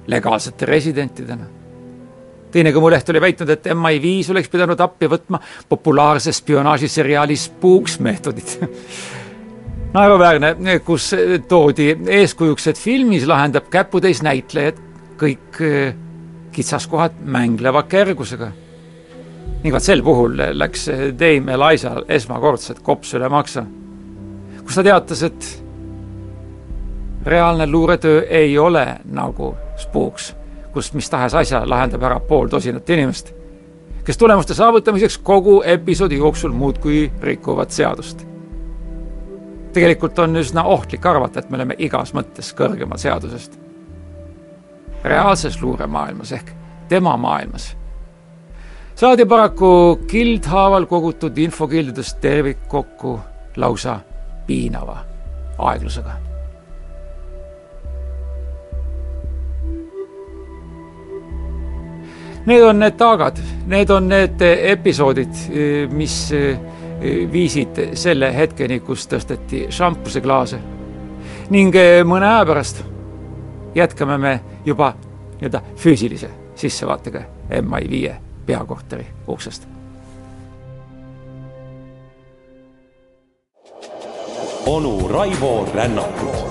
legaalsete 0.07 0.65
residentidena 0.69 1.49
teine 2.53 2.73
kõmuleht 2.73 3.09
oli 3.09 3.21
väitnud, 3.23 3.49
et 3.49 3.67
MI5 3.73 4.31
oleks 4.33 4.51
pidanud 4.53 4.81
appi 4.85 5.09
võtma 5.09 5.39
populaarse 5.69 6.33
spionaažiseriaali 6.35 7.37
Spooks 7.39 7.97
meetodid 8.03 8.53
naeruväärne, 9.93 10.79
kus 10.85 11.11
toodi 11.47 11.91
eeskujuks, 12.07 12.67
et 12.67 12.79
filmis 12.79 13.27
lahendab 13.29 13.69
käputäis 13.73 14.23
näitlejad 14.25 14.79
kõik 15.21 15.61
eh, 15.61 15.93
kitsaskohad 16.53 17.21
mängleva 17.21 17.83
kergusega. 17.83 18.51
ning 19.63 19.71
vaat 19.71 19.83
sel 19.83 20.01
puhul 20.03 20.33
läks 20.53 20.89
Dame 21.19 21.53
Eliza 21.53 22.01
esmakordselt 22.09 22.81
kops 22.83 23.13
üle 23.13 23.29
maksa, 23.29 23.63
kus 24.63 24.75
ta 24.75 24.83
teatas, 24.83 25.23
et 25.23 25.63
reaalne 27.25 27.67
luuretöö 27.67 28.25
ei 28.27 28.57
ole 28.57 28.97
nagu 29.05 29.55
spuuks, 29.77 30.33
kus 30.73 30.93
mis 30.93 31.09
tahes 31.09 31.33
asja 31.33 31.63
lahendab 31.69 32.03
ära 32.03 32.19
pool 32.19 32.51
tosinat 32.51 32.89
inimest, 32.89 33.31
kes 34.03 34.17
tulemuste 34.17 34.53
saavutamiseks 34.53 35.17
kogu 35.17 35.61
episoodi 35.65 36.17
jooksul 36.17 36.51
muudkui 36.51 37.11
rikuvad 37.21 37.71
seadust 37.71 38.32
tegelikult 39.73 40.19
on 40.19 40.35
üsna 40.39 40.63
ohtlik 40.63 41.05
arvata, 41.05 41.39
et 41.39 41.49
me 41.49 41.59
oleme 41.59 41.75
igas 41.77 42.13
mõttes 42.13 42.53
kõrgemal 42.57 43.01
seadusest. 43.01 43.59
reaalses 45.03 45.61
luuremaailmas 45.61 46.31
ehk 46.31 46.51
tema 46.87 47.17
maailmas 47.17 47.73
saadi 48.95 49.25
paraku 49.25 49.99
kildhaaval 50.07 50.85
kogutud 50.85 51.37
infokildudest 51.37 52.19
tervik 52.21 52.67
kokku 52.67 53.19
lausa 53.55 53.99
piinava 54.47 54.97
aeglusega. 55.57 56.13
Need 62.45 62.63
on 62.67 62.79
need 62.79 62.97
taagad, 62.99 63.37
need 63.71 63.89
on 63.89 64.09
need 64.11 64.41
episoodid, 64.43 65.31
mis 65.95 66.17
viisid 67.31 67.79
selle 67.99 68.29
hetkeni, 68.35 68.79
kus 68.79 69.07
tõsteti 69.07 69.65
šampuseklaase. 69.69 70.59
ning 71.49 71.75
eh, 71.75 72.03
mõne 72.03 72.25
aja 72.25 72.45
pärast 72.45 72.83
jätkame 73.75 74.17
me 74.17 74.39
juba 74.65 74.93
nii-öelda 75.41 75.61
füüsilise 75.75 76.29
sissevaatega 76.55 77.21
MI5 77.61 78.13
peakorteri 78.45 79.05
uksest. 79.27 79.67
onu 84.65 85.07
Raivo 85.07 85.67
Rännakut 85.73 86.42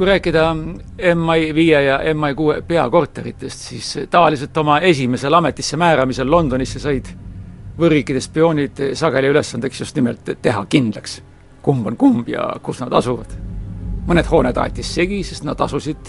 kui 0.00 0.06
rääkida 0.06 0.56
MI5 1.14 1.60
ja 1.60 1.98
MI6 1.98 2.62
peakorteritest, 2.64 3.58
siis 3.58 3.98
tavaliselt 4.10 4.56
oma 4.56 4.78
esimesel 4.78 5.34
ametisse 5.36 5.76
määramisel 5.76 6.30
Londonisse 6.30 6.78
said 6.80 7.08
võõrriikide 7.76 8.22
spioonid 8.24 8.78
sageli 8.96 9.28
ülesandeks 9.28 9.82
just 9.82 9.98
nimelt 9.98 10.30
teha 10.40 10.62
kindlaks, 10.72 11.18
kumb 11.60 11.90
on 11.90 11.98
kumb 12.00 12.30
ja 12.32 12.46
kus 12.62 12.80
nad 12.80 12.96
asuvad. 12.96 13.34
mõned 14.08 14.24
hooned 14.30 14.56
aeti 14.56 14.82
segi, 14.82 15.18
sest 15.22 15.44
nad 15.44 15.60
asusid 15.60 16.08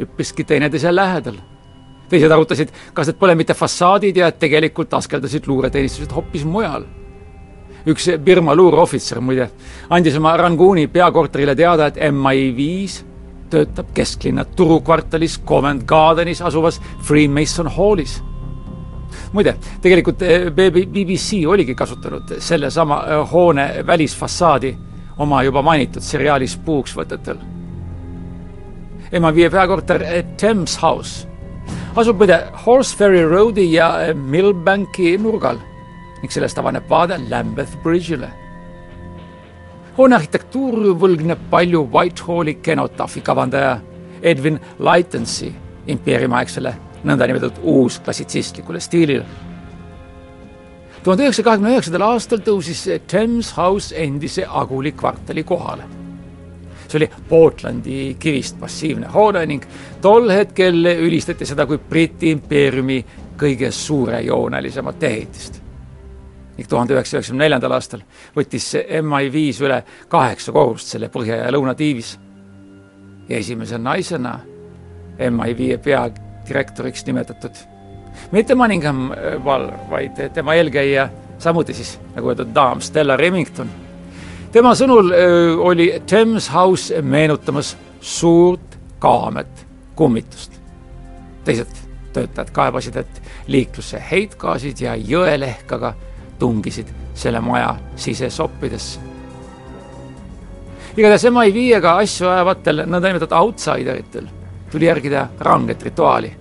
üpriski 0.00 0.44
teineteise 0.44 0.94
lähedal. 0.94 1.34
teised 2.08 2.30
arutasid, 2.30 2.70
kas 2.92 3.06
need 3.06 3.18
pole 3.18 3.34
mitte 3.34 3.54
fassaadid 3.54 4.16
ja 4.16 4.30
tegelikult 4.30 4.94
askeldasid 4.94 5.46
luureteenistused 5.46 6.12
hoopis 6.12 6.44
mujal 6.44 6.86
üks 7.86 8.06
Birma 8.18 8.54
luureohvitser 8.54 9.20
muide 9.20 9.50
andis 9.90 10.16
oma 10.16 10.36
Ranguni 10.36 10.86
peakorterile 10.86 11.56
teada, 11.56 11.86
et 11.86 11.96
MI5 11.96 13.13
töötab 13.50 13.92
kesklinna 13.94 14.44
turukvartalis 14.44 15.40
Covent 15.46 15.84
Gardenis 15.86 16.42
asuvas 16.42 16.80
Freemason 17.02 17.68
Hallis. 17.68 18.22
muide, 19.32 19.54
tegelikult 19.82 20.22
eh, 20.22 20.50
BBC 20.52 21.46
oligi 21.46 21.74
kasutanud 21.74 22.36
sellesama 22.38 23.04
eh, 23.06 23.32
hoone 23.32 23.86
välisfassaadi 23.86 24.76
oma 25.18 25.42
juba 25.42 25.62
mainitud 25.62 26.02
seriaali 26.02 26.46
Spooks 26.48 26.96
võtetel. 26.96 27.38
ema 29.12 29.34
viie 29.34 29.50
peakorter 29.50 30.02
eh, 30.02 30.24
Thames 30.36 30.78
House 30.82 31.28
asub 31.96 32.18
muide 32.18 32.40
Horseferry 32.66 33.22
Roadi 33.28 33.72
ja 33.72 34.14
Millbanki 34.14 35.18
nurgal 35.18 35.58
ning 36.22 36.32
sellest 36.32 36.58
avaneb 36.58 36.88
vaade 36.90 37.20
Lambeth 37.30 37.76
Bridge'ile 37.82 38.43
hoone 39.98 40.16
arhitektuur 40.16 40.94
võlgneb 40.98 41.48
palju 41.50 41.84
Whitehalli 41.92 42.56
kenotaafi 42.62 43.20
kavandaja 43.24 43.76
Edwin 44.22 44.58
Lightensi 44.82 45.52
impeeriumiaegsele 45.86 46.74
nõndanimetatud 47.04 47.62
uusklassitsistlikule 47.62 48.80
stiilile. 48.80 49.24
tuhande 51.04 51.22
üheksasaja 51.22 51.44
kahekümne 51.44 51.74
üheksandal 51.74 52.06
aastal 52.08 52.40
tõusis 52.40 52.86
Thames 53.06 53.52
House 53.56 53.94
endise 53.96 54.46
Aguli 54.48 54.92
kvartali 54.92 55.44
kohale. 55.44 55.84
see 56.88 56.98
oli 56.98 57.10
Portlandi 57.28 58.16
kivist 58.18 58.60
massiivne 58.60 59.06
hoone 59.06 59.46
ning 59.46 59.64
tol 60.00 60.30
hetkel 60.30 60.86
ülistati 60.86 61.46
seda 61.46 61.66
kui 61.66 61.78
Briti 61.78 62.30
impeeriumi 62.30 63.04
kõige 63.38 63.70
suurejoonelisemat 63.70 65.02
ehitist 65.02 65.63
ning 66.56 66.68
tuhande 66.68 66.94
üheksasaja 66.94 67.20
üheksakümne 67.20 67.44
neljandal 67.44 67.74
aastal 67.76 68.02
võttis 68.36 68.70
MI5 69.02 69.62
üle 69.66 69.82
kaheksa 70.08 70.52
korrust 70.52 70.94
selle 70.94 71.08
põhja- 71.08 71.44
ja 71.44 71.52
lõunatiivis. 71.52 72.18
ja 73.28 73.38
esimese 73.38 73.78
naisena 73.78 74.40
MI5 75.18 75.78
peadirektoriks 75.78 77.06
nimetatud 77.06 77.54
mitte 78.32 78.54
Manningham 78.54 79.10
Val, 79.44 79.70
vaid 79.90 80.18
tema 80.34 80.54
eelkäija, 80.54 81.08
samuti 81.38 81.74
siis 81.74 81.98
nagu 82.14 82.28
öeldud, 82.28 82.54
daam 82.54 82.80
Stella 82.80 83.16
Remington. 83.16 83.70
tema 84.52 84.74
sõnul 84.74 85.12
öö, 85.12 85.56
oli 85.56 86.02
Thames 86.06 86.52
House 86.52 87.02
meenutamas 87.02 87.76
suurt 88.00 88.78
kaamet 88.98 89.66
kummitust 89.94 90.52
teised 91.44 91.68
töötajad 92.12 92.50
kaebasid, 92.54 92.96
et 92.96 93.22
liiklusse 93.46 94.02
heitgaasid 94.10 94.80
ja 94.80 94.94
jõelehkaga 94.94 95.94
tungisid 96.44 96.92
selle 97.14 97.40
maja 97.40 97.74
sisesoppidesse. 97.96 99.00
igatahes 100.96 101.28
MI5-ga 101.32 101.98
asju 102.04 102.28
ajavatel 102.28 102.84
nõndanimetatud 102.84 103.36
outsideritel 103.40 104.32
tuli 104.74 104.86
järgida 104.90 105.28
ranget 105.40 105.82
rituaali. 105.82 106.36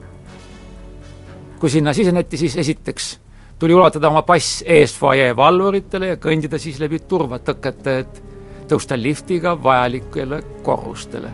kui 1.59 1.69
sinna 1.69 1.93
siseneti, 1.93 2.37
siis 2.37 2.57
esiteks 2.57 3.19
tuli 3.59 3.73
ulatada 3.73 4.09
oma 4.09 4.21
pass 4.21 4.63
eesfuajee 4.67 5.35
valvuritele 5.35 6.07
ja 6.07 6.15
kõndida 6.19 6.57
siis 6.59 6.79
läbi 6.81 6.99
turvatõkete, 6.99 7.93
et 7.99 8.23
tõusta 8.67 8.97
liftiga 8.97 9.53
vajalikele 9.63 10.41
korrustele. 10.63 11.29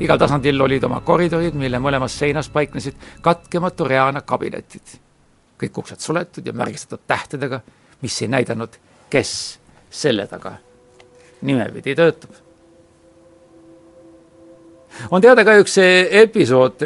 igal 0.00 0.18
tasandil 0.18 0.60
olid 0.60 0.84
oma 0.84 1.00
koridorid, 1.00 1.54
mille 1.54 1.78
mõlemas 1.78 2.18
seinas 2.18 2.48
paiknesid 2.48 2.96
katkematu 3.22 3.84
reana 3.84 4.20
kabinetid. 4.20 4.96
Kõik 5.60 5.78
uksed 5.82 6.00
suletud 6.00 6.46
ja 6.46 6.52
märgistatud 6.56 7.04
tähtedega, 7.06 7.60
mis 8.02 8.22
ei 8.22 8.28
näidanud, 8.32 8.76
kes 9.10 9.32
selle 9.90 10.26
taga 10.30 10.54
nimepidi 11.42 11.94
töötab. 11.94 12.30
on 15.10 15.22
teada 15.22 15.44
ka 15.44 15.56
üks 15.60 15.78
episood, 16.22 16.82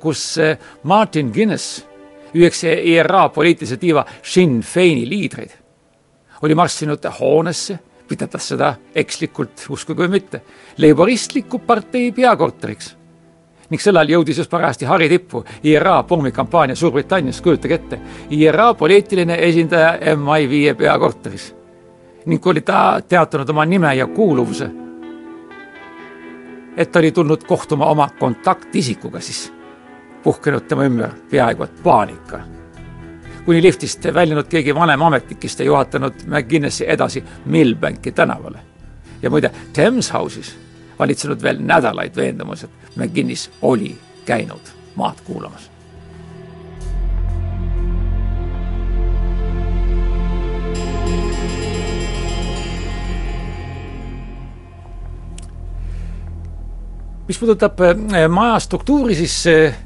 kus 0.00 0.38
Martin 0.82 1.32
Guinness 1.32 1.82
üheks 2.34 2.64
IRA 2.64 3.28
poliitilise 3.28 3.76
tiiva 3.76 4.04
Sinn 4.22 4.62
Feini 4.62 5.04
liidreid, 5.08 5.50
oli 6.42 6.54
marssinud 6.54 7.04
hoonesse, 7.20 7.78
pidades 8.08 8.48
seda 8.52 8.74
ekslikult, 8.94 9.66
uskuge 9.72 10.04
või 10.04 10.18
mitte, 10.18 10.42
leiboristliku 10.82 11.62
partei 11.66 12.10
peakorteriks. 12.12 12.96
Ning 13.72 13.80
sel 13.80 13.96
ajal 13.96 14.18
jõudis 14.18 14.42
just 14.42 14.50
parajasti 14.52 14.84
hari 14.84 15.08
tippu 15.08 15.40
IRA 15.64 16.02
pommikampaania 16.04 16.76
Suurbritannias, 16.76 17.40
kujutage 17.40 17.74
ette, 17.74 17.98
IRA 18.30 18.74
poliitiline 18.74 19.38
esindaja 19.48 20.14
MI5 20.16 20.74
peakorteris. 20.76 21.54
ning 22.26 22.46
oli 22.46 22.60
ta 22.60 23.00
teatanud 23.08 23.48
oma 23.50 23.64
nime 23.64 23.94
ja 23.94 24.06
kuuluvuse, 24.06 24.70
et 26.76 26.92
ta 26.92 26.98
oli 26.98 27.12
tulnud 27.12 27.44
kohtuma 27.44 27.86
oma 27.86 28.08
kontaktisikuga 28.18 29.20
siis 29.20 29.52
puhkenud 30.22 30.68
tema 30.68 30.84
ümber 30.84 31.10
peaaegu 31.30 31.62
et 31.62 31.82
paanika. 31.82 32.40
kuni 33.44 33.62
liftist 33.62 34.04
väljunud 34.14 34.46
keegi 34.46 34.74
vanem 34.74 35.02
ametnikest 35.02 35.60
ei 35.60 35.66
juhatanud 35.66 36.14
McGinnesi 36.26 36.84
edasi 36.90 37.24
Millbanki 37.44 38.12
tänavale. 38.12 38.58
ja 39.22 39.30
muide, 39.30 39.50
Thames 39.72 40.12
House'is 40.12 40.71
valitsenud 41.02 41.42
veel 41.42 41.60
nädalaid 41.66 42.16
veendumus, 42.16 42.64
et 42.64 42.96
McGinnis 42.96 43.50
oli 43.62 43.94
käinud 44.26 44.74
maad 44.96 45.22
kuulamas. 45.26 45.72
mis 57.32 57.38
puudutab 57.40 57.78
eh, 57.80 58.28
maja 58.28 58.58
struktuuri, 58.60 59.14
siis 59.16 59.36
eh, 59.48 59.76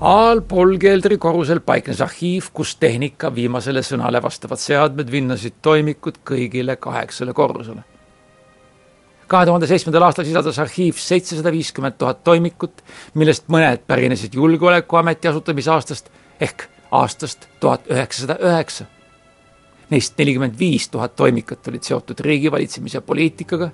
allpool 0.00 0.78
keldri 0.80 1.18
korrusel 1.20 1.60
paiknes 1.60 2.00
arhiiv, 2.00 2.48
kus 2.54 2.76
tehnika 2.80 3.28
viimasele 3.34 3.82
sõnale 3.84 4.22
vastavad 4.24 4.62
seadmed 4.62 5.10
vinnasid 5.12 5.58
toimikud 5.62 6.22
kõigile 6.30 6.78
kaheksale 6.80 7.34
korrusele. 7.36 7.84
Kahe 9.28 9.46
tuhande 9.46 9.68
seitsmendal 9.68 10.06
aastal 10.06 10.24
sisaldas 10.24 10.58
arhiiv 10.62 10.96
seitsesada 11.00 11.52
viiskümmend 11.52 11.98
tuhat 12.00 12.22
toimikut, 12.24 12.82
millest 13.14 13.48
mõned 13.52 13.84
pärinesid 13.86 14.34
Julgeolekuameti 14.34 15.28
asutamisaastast 15.28 16.08
ehk 16.40 16.64
aastast 16.90 17.48
tuhat 17.60 17.90
üheksasada 17.92 18.38
üheksa. 18.40 18.86
Neist 19.90 20.18
nelikümmend 20.18 20.56
viis 20.58 20.88
tuhat 20.88 21.16
toimikut 21.16 21.68
olid 21.68 21.84
seotud 21.84 22.20
riigivalitsemise 22.24 23.00
poliitikaga, 23.00 23.70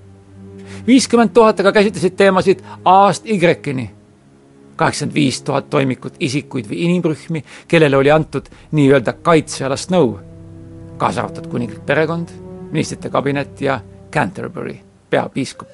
viiskümmend 0.87 1.35
tuhat 1.35 1.61
aga 1.63 1.73
käsitlesid 1.73 2.17
teemasid 2.19 2.63
A-st 2.85 3.27
Y-ni. 3.27 3.91
kaheksakümmend 4.77 5.15
viis 5.15 5.43
tuhat 5.43 5.71
toimikut 5.71 6.17
isikuid 6.21 6.67
või 6.67 6.81
inimrühmi, 6.89 7.45
kellele 7.69 7.97
oli 7.97 8.11
antud 8.11 8.49
nii-öelda 8.73 9.13
kaitsealast 9.23 9.91
nõu, 9.95 10.17
kaasa 10.99 11.23
arvatud 11.23 11.47
kuninglik 11.47 11.87
perekond, 11.87 12.29
ministrite 12.73 13.11
kabinet 13.11 13.61
ja 13.61 13.81
Canterbury 14.11 14.94
peapiiskop. 15.15 15.69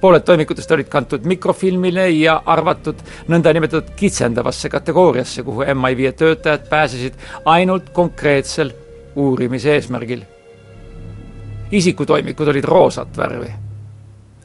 pooled 0.00 0.22
toimikutest 0.22 0.70
olid 0.70 0.88
kantud 0.92 1.24
mikrofilmile 1.26 2.08
ja 2.10 2.36
arvatud 2.46 3.00
nõndanimetatud 3.32 3.94
kitsendavasse 3.96 4.68
kategooriasse, 4.68 5.42
kuhu 5.42 5.64
MI5 5.72 6.12
töötajad 6.20 6.68
pääsesid 6.68 7.14
ainult 7.44 7.90
konkreetsel 7.90 8.70
uurimise 9.16 9.74
eesmärgil. 9.74 10.22
isikutoimikud 11.70 12.48
olid 12.48 12.64
roosat 12.64 13.16
värvi. 13.16 13.52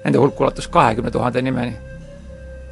Nende 0.03 0.17
hulk 0.17 0.39
ulatus 0.41 0.67
kahekümne 0.67 1.11
tuhande 1.11 1.41
nimeni 1.41 1.77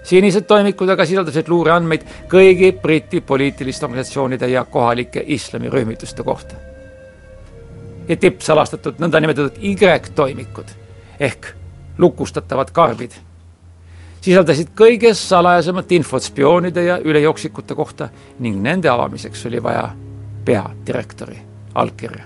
sinised 0.04 0.48
toimikud 0.48 0.90
aga 0.90 1.06
sisaldasid 1.06 1.50
luureandmeid 1.52 2.06
kõigi 2.32 2.72
Briti 2.82 3.22
poliitiliste 3.22 3.86
organisatsioonide 3.86 4.48
ja 4.50 4.64
kohalike 4.66 5.24
islamirühmituste 5.28 6.24
kohta. 6.24 6.56
ja 8.10 8.16
tippsalastatud 8.18 8.98
nõndanimetatud 8.98 9.60
Y-toimikud 9.62 10.79
ehk 11.20 11.54
lukustatavad 11.98 12.72
karbid 12.72 13.16
sisaldasid 14.22 14.74
kõige 14.76 15.14
salajasemat 15.16 15.92
infot 15.96 16.24
spioonide 16.24 16.84
ja 16.84 16.98
ülejooksikute 17.00 17.76
kohta 17.76 18.10
ning 18.44 18.60
nende 18.62 18.90
avamiseks 18.92 19.46
oli 19.48 19.64
vaja 19.64 19.90
peadirektori 20.46 21.40
allkirja. 21.76 22.26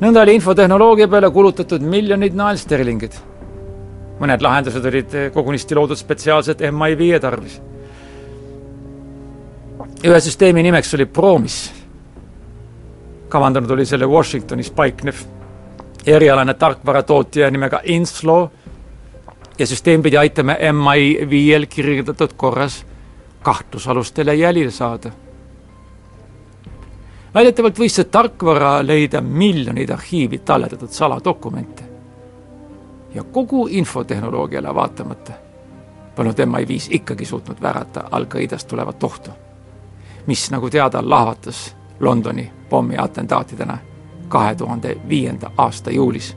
nõnda 0.00 0.22
oli 0.22 0.34
infotehnoloogia 0.34 1.08
peale 1.08 1.30
kulutatud 1.30 1.82
miljonid 1.82 2.34
naelsterlingid 2.34 3.18
mõned 4.20 4.42
lahendused 4.42 4.84
olid 4.86 5.14
kogunisti 5.34 5.74
loodud 5.74 5.98
spetsiaalselt 5.98 6.60
MI5 6.70 7.20
tarvis. 7.20 7.60
ühe 10.04 10.20
süsteemi 10.20 10.62
nimeks 10.62 10.94
oli 10.94 11.06
Promis. 11.06 11.72
kavandanud 13.28 13.70
oli 13.70 13.86
selle 13.86 14.06
Washingtonis 14.06 14.70
paiknev 14.70 15.24
erialane 16.06 16.54
tarkvaratootja 16.54 17.50
nimega 17.50 17.80
Insflow 17.84 18.48
ja 19.58 19.66
süsteem 19.66 20.02
pidi 20.02 20.16
aitama 20.16 20.52
MI5-l 20.52 21.66
kirjeldatud 21.68 22.32
korras 22.36 22.86
kahtlusalustele 23.42 24.34
jälile 24.34 24.70
saada. 24.70 25.10
väidetavalt 27.34 27.78
võis 27.78 27.96
see 27.98 28.04
tarkvara 28.04 28.86
leida 28.86 29.20
miljoneid 29.20 29.90
arhiivi 29.90 30.38
tallendatud 30.38 30.88
saladokumente 30.88 31.82
ja 33.14 33.24
kogu 33.24 33.66
infotehnoloogiale 33.70 34.74
vaatamata 34.74 35.32
polnud 36.16 36.38
MI5 36.38 36.86
ikkagi 36.90 37.24
suutnud 37.24 37.62
väärata 37.62 38.04
Al-Qaedast 38.10 38.68
tulevat 38.68 39.04
ohtu, 39.04 39.30
mis, 40.26 40.50
nagu 40.50 40.70
teada, 40.70 41.02
lahvatas 41.02 41.76
Londoni 42.00 42.52
pommiatentaatidena 42.68 43.78
kahe 44.28 44.54
tuhande 44.54 44.96
viienda 45.08 45.50
aasta 45.58 45.90
juulis. 45.90 46.36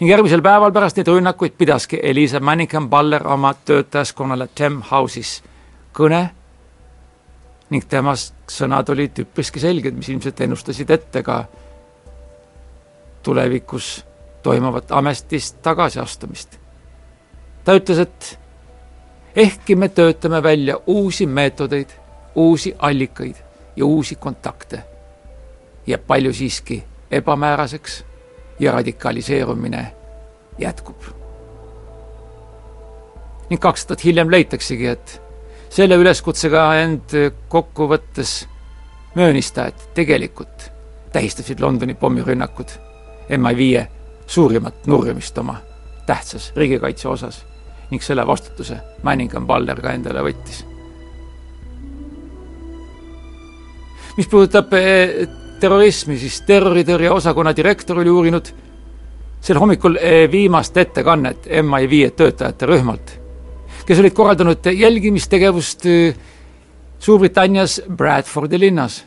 ning 0.00 0.10
järgmisel 0.10 0.42
päeval 0.42 0.72
pärast 0.72 0.96
neid 0.96 1.08
rünnakuid 1.08 1.52
pidaski 1.58 2.00
Elisa 2.02 2.40
Manningham-Baller 2.40 3.26
oma 3.26 3.54
töötajaskonnale 3.54 4.48
Tem 4.54 4.82
House'is 4.90 5.42
kõne 5.96 6.28
ning 7.70 7.84
tema 7.88 8.14
sõnad 8.48 8.90
olid 8.92 9.18
üpriski 9.24 9.60
selged, 9.60 9.94
mis 9.96 10.08
ilmselt 10.08 10.40
ennustasid 10.40 10.90
ette 10.90 11.22
ka 11.22 11.44
tulevikus 13.22 14.04
toimuvat 14.42 14.92
ametist 14.92 15.56
tagasiastumist. 15.62 16.58
ta 17.64 17.74
ütles, 17.74 17.98
et 17.98 18.38
ehkki 19.36 19.76
me 19.76 19.88
töötame 19.88 20.42
välja 20.42 20.76
uusi 20.86 21.26
meetodeid, 21.26 21.90
uusi 22.34 22.74
allikaid 22.78 23.34
ja 23.76 23.84
uusi 23.86 24.14
kontakte, 24.14 24.82
jääb 25.86 26.06
palju 26.06 26.32
siiski 26.32 26.84
ebamääraseks 27.10 28.04
ja 28.58 28.72
radikaliseerumine 28.72 29.92
jätkub. 30.58 30.96
ning 33.50 33.60
kaks 33.60 33.80
aastat 33.80 34.04
hiljem 34.04 34.30
leitaksegi, 34.30 34.86
et 34.86 35.22
selle 35.70 35.94
üleskutsega 35.94 36.74
end 36.80 37.14
kokkuvõttes 37.48 38.48
möönis 39.14 39.52
ta, 39.52 39.66
et 39.66 39.88
tegelikult 39.94 40.70
tähistasid 41.12 41.60
Londoni 41.60 41.94
pommirünnakud 41.94 42.74
MI5 43.30 43.86
suurimat 44.26 44.86
nurjumist 44.86 45.38
oma 45.38 45.56
tähtsas 46.06 46.52
riigikaitse 46.56 47.08
osas 47.08 47.44
ning 47.90 48.02
selle 48.02 48.26
vastutuse 48.26 48.78
Manningham 49.02 49.46
Baller 49.46 49.80
ka 49.80 49.92
endale 49.94 50.22
võttis. 50.26 50.64
mis 54.16 54.28
puudutab 54.32 54.72
eh, 54.72 55.28
terrorismi, 55.60 56.18
siis 56.18 56.40
terroritõrje 56.46 57.10
osakonna 57.10 57.52
direktor 57.56 58.00
oli 58.02 58.10
uurinud 58.10 58.52
sel 59.40 59.60
hommikul 59.60 59.98
eh, 60.00 60.30
viimast 60.30 60.76
ettekannet 60.76 61.46
MI5 61.46 62.14
töötajate 62.16 62.66
rühmalt, 62.66 63.12
kes 63.86 64.00
olid 64.02 64.14
korraldanud 64.14 64.72
jälgimistegevust 64.72 65.86
Suurbritannias 66.98 67.82
Bradfordi 67.96 68.58
linnas. 68.58 69.04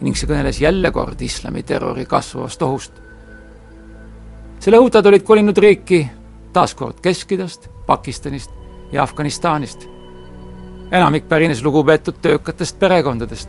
ning 0.00 0.16
see 0.16 0.28
kõneles 0.28 0.58
jälle 0.60 0.90
kord 0.92 1.20
islamiterrori 1.20 2.04
kasvavast 2.04 2.62
ohust. 2.62 2.92
selle 4.58 4.78
õhutajad 4.78 5.06
olid 5.06 5.22
kolinud 5.22 5.58
riiki 5.58 6.08
taas 6.52 6.74
kord 6.74 7.00
Kesk-Idast, 7.00 7.68
Pakistanist 7.86 8.50
ja 8.92 9.02
Afganistanist. 9.02 9.88
enamik 10.90 11.28
pärines 11.28 11.62
lugupeetud 11.64 12.14
töökatest 12.22 12.78
perekondadest, 12.78 13.48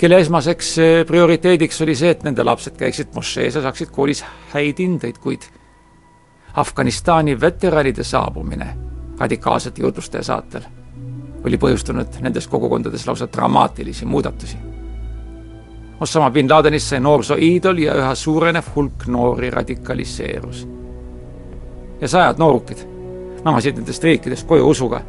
kelle 0.00 0.20
esmaseks 0.20 0.78
eh, 0.78 1.06
prioriteediks 1.06 1.82
oli 1.84 1.94
see, 1.94 2.10
et 2.14 2.22
nende 2.24 2.44
lapsed 2.44 2.76
käiksid 2.80 3.12
mošees 3.14 3.58
ja 3.58 3.62
saaksid 3.62 3.90
koolis 3.92 4.24
häid 4.54 4.80
hindeid, 4.80 5.18
kuid 5.20 5.44
Afganistani 6.56 7.36
veteranide 7.40 8.04
saabumine 8.04 8.70
radikaalsete 9.18 9.82
jutlustaja 9.82 10.24
saatel 10.24 10.64
oli 11.44 11.56
põhjustanud 11.56 12.20
nendes 12.20 12.48
kogukondades 12.48 13.06
lausa 13.06 13.28
dramaatilisi 13.32 14.04
muudatusi. 14.04 14.56
Osama 16.00 16.30
bin 16.30 16.48
Ladenist 16.50 16.92
sai 16.92 17.00
noorsooiidol 17.00 17.78
ja 17.84 17.94
üha 17.96 18.14
suurenev 18.14 18.72
hulk 18.74 19.06
noori 19.06 19.50
radikaliseerus. 19.50 20.68
ja 22.00 22.08
sajad 22.08 22.38
noorukid 22.38 22.78
namasid 23.44 23.76
nendest 23.76 24.04
riikidest 24.04 24.46
koju 24.46 24.68
usuga, 24.68 25.00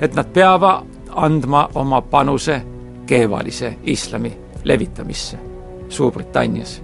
et 0.00 0.14
nad 0.14 0.26
peavad 0.32 0.86
andma 1.10 1.68
oma 1.74 2.00
panuse 2.00 2.62
keevalise 3.06 3.76
islami 3.84 4.32
levitamisse 4.64 5.38
Suurbritannias. 5.88 6.82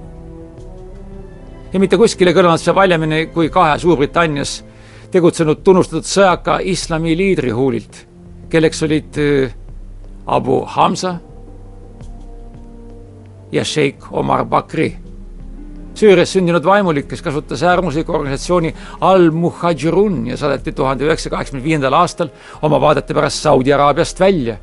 ja 1.73 1.81
mitte 1.81 1.97
kuskile 1.97 2.33
kõlanud 2.33 2.61
see 2.63 2.75
valjemini 2.75 3.27
kui 3.35 3.51
kahe 3.51 3.79
Suurbritannias 3.79 4.63
tegutsenud 5.11 5.65
tunnustatud 5.65 6.07
sõjaka 6.07 6.61
islami 6.63 7.17
liidri 7.17 7.51
huulilt 7.51 8.07
kelleks 8.53 8.83
olid 8.83 9.19
äh, 9.19 9.53
Abu 10.27 10.63
Hamza 10.67 11.17
ja 13.53 13.65
šeik 13.65 14.13
Omar 14.13 14.45
Bakri. 14.45 14.91
Süürias 15.93 16.33
sündinud 16.33 16.65
vaimulik, 16.65 17.05
kes 17.11 17.21
kasutas 17.25 17.63
äärmusliku 17.69 18.15
organisatsiooni 18.17 18.73
Al-Muhajirun 19.05 20.23
ja 20.31 20.39
saadeti 20.41 20.73
tuhande 20.73 21.05
üheksasaja 21.05 21.35
kaheksakümne 21.35 21.65
viiendal 21.65 21.97
aastal 21.97 22.31
oma 22.65 22.81
vaadete 22.81 23.15
pärast 23.15 23.45
Saudi 23.45 23.73
Araabiast 23.73 24.21
välja. 24.21 24.57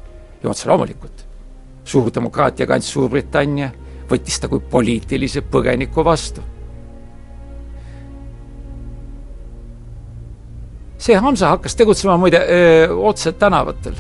ja 0.44 0.50
otse 0.50 0.70
loomulikult, 0.70 1.19
suur 1.90 2.14
demokraatia 2.14 2.68
kants 2.70 2.94
Suurbritannia 2.94 3.72
võttis 4.10 4.40
ta 4.42 4.48
kui 4.52 4.62
poliitilise 4.72 5.42
põgeniku 5.42 6.06
vastu 6.06 6.46
see 11.00 11.16
Hamza 11.16 11.54
hakkas 11.56 11.76
tegutsema 11.80 12.18
muide 12.20 12.40
öö, 12.44 12.88
otse 13.10 13.32
tänavatel, 13.40 13.96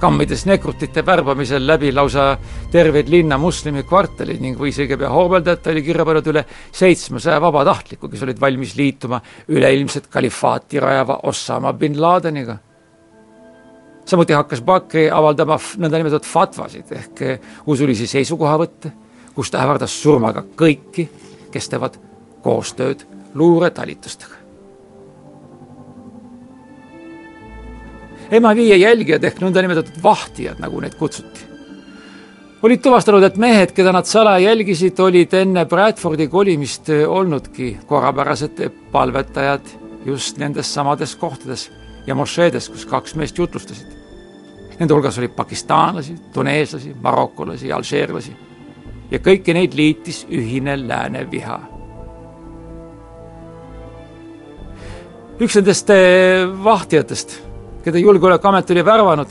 kammides 0.00 0.44
nekrutite 0.48 1.04
värbamisel 1.06 1.64
läbi 1.66 1.92
lausa 1.92 2.34
terveid 2.72 3.08
linna 3.08 3.38
moslemi 3.40 3.82
kvartaleid 3.88 4.40
ning 4.44 4.60
võis 4.60 4.78
õige 4.80 4.98
pea 5.00 5.10
hoobeldada, 5.12 5.56
et 5.56 5.64
ta 5.64 5.72
oli 5.72 5.84
kirja 5.84 6.04
pannud 6.08 6.30
üle 6.32 6.44
seitsmesaja 6.76 7.40
vabatahtliku, 7.40 8.08
kes 8.12 8.24
olid 8.26 8.40
valmis 8.40 8.76
liituma 8.76 9.20
üleilmset 9.48 10.10
kalifaati 10.12 10.80
rajava 10.80 11.20
Osama 11.28 11.72
bin 11.72 11.96
Ladeniga. 12.00 12.58
Samuti 14.10 14.34
hakkas 14.34 14.62
Bakri 14.66 15.06
avaldama 15.12 15.58
nõndanimetatud 15.78 16.26
fatvasid 16.26 16.90
ehk 16.96 17.22
usulisi 17.70 18.08
seisukohavõtte, 18.10 18.92
kus 19.34 19.50
ta 19.50 19.62
ähvardas 19.62 19.94
surmaga 20.02 20.42
kõiki, 20.58 21.06
kes 21.52 21.70
teevad 21.70 21.96
koostööd 22.44 23.04
luuretalitustega. 23.34 24.38
MI5 28.30 28.76
jälgijad 28.78 29.24
ehk 29.26 29.40
nõndanimetatud 29.42 30.02
vahtijad, 30.02 30.60
nagu 30.62 30.80
neid 30.82 30.94
kutsuti, 30.98 31.46
olid 32.62 32.82
tuvastanud, 32.84 33.24
et 33.26 33.38
mehed, 33.40 33.72
keda 33.74 33.90
nad 33.94 34.06
salaja 34.06 34.52
jälgisid, 34.52 34.98
olid 35.02 35.34
enne 35.34 35.64
Bradfordi 35.66 36.28
kolimist 36.30 36.92
olnudki 37.06 37.72
korrapärased 37.90 38.62
palvetajad 38.92 39.74
just 40.06 40.38
nendes 40.38 40.70
samades 40.74 41.16
kohtades 41.16 41.68
ja 42.06 42.14
mošeedes, 42.14 42.68
kus 42.70 42.86
kaks 42.86 43.14
meest 43.18 43.38
jutlustasid. 43.38 43.99
Nende 44.80 44.94
hulgas 44.96 45.18
oli 45.20 45.28
pakistanlasi, 45.28 46.14
tuneeslasi, 46.32 46.94
marokolasi, 47.02 47.72
alžeerlasi 47.72 48.32
ja 49.10 49.18
kõiki 49.20 49.54
neid 49.54 49.74
liitis 49.76 50.24
ühine 50.30 50.78
lääne 50.86 51.26
viha. 51.30 51.60
üks 55.40 55.54
nendest 55.56 55.88
eh, 55.88 56.44
vahtijatest 56.64 57.38
keda 57.84 57.98
Julgeolekuamet 57.98 58.70
oli 58.70 58.84
värvanud, 58.84 59.30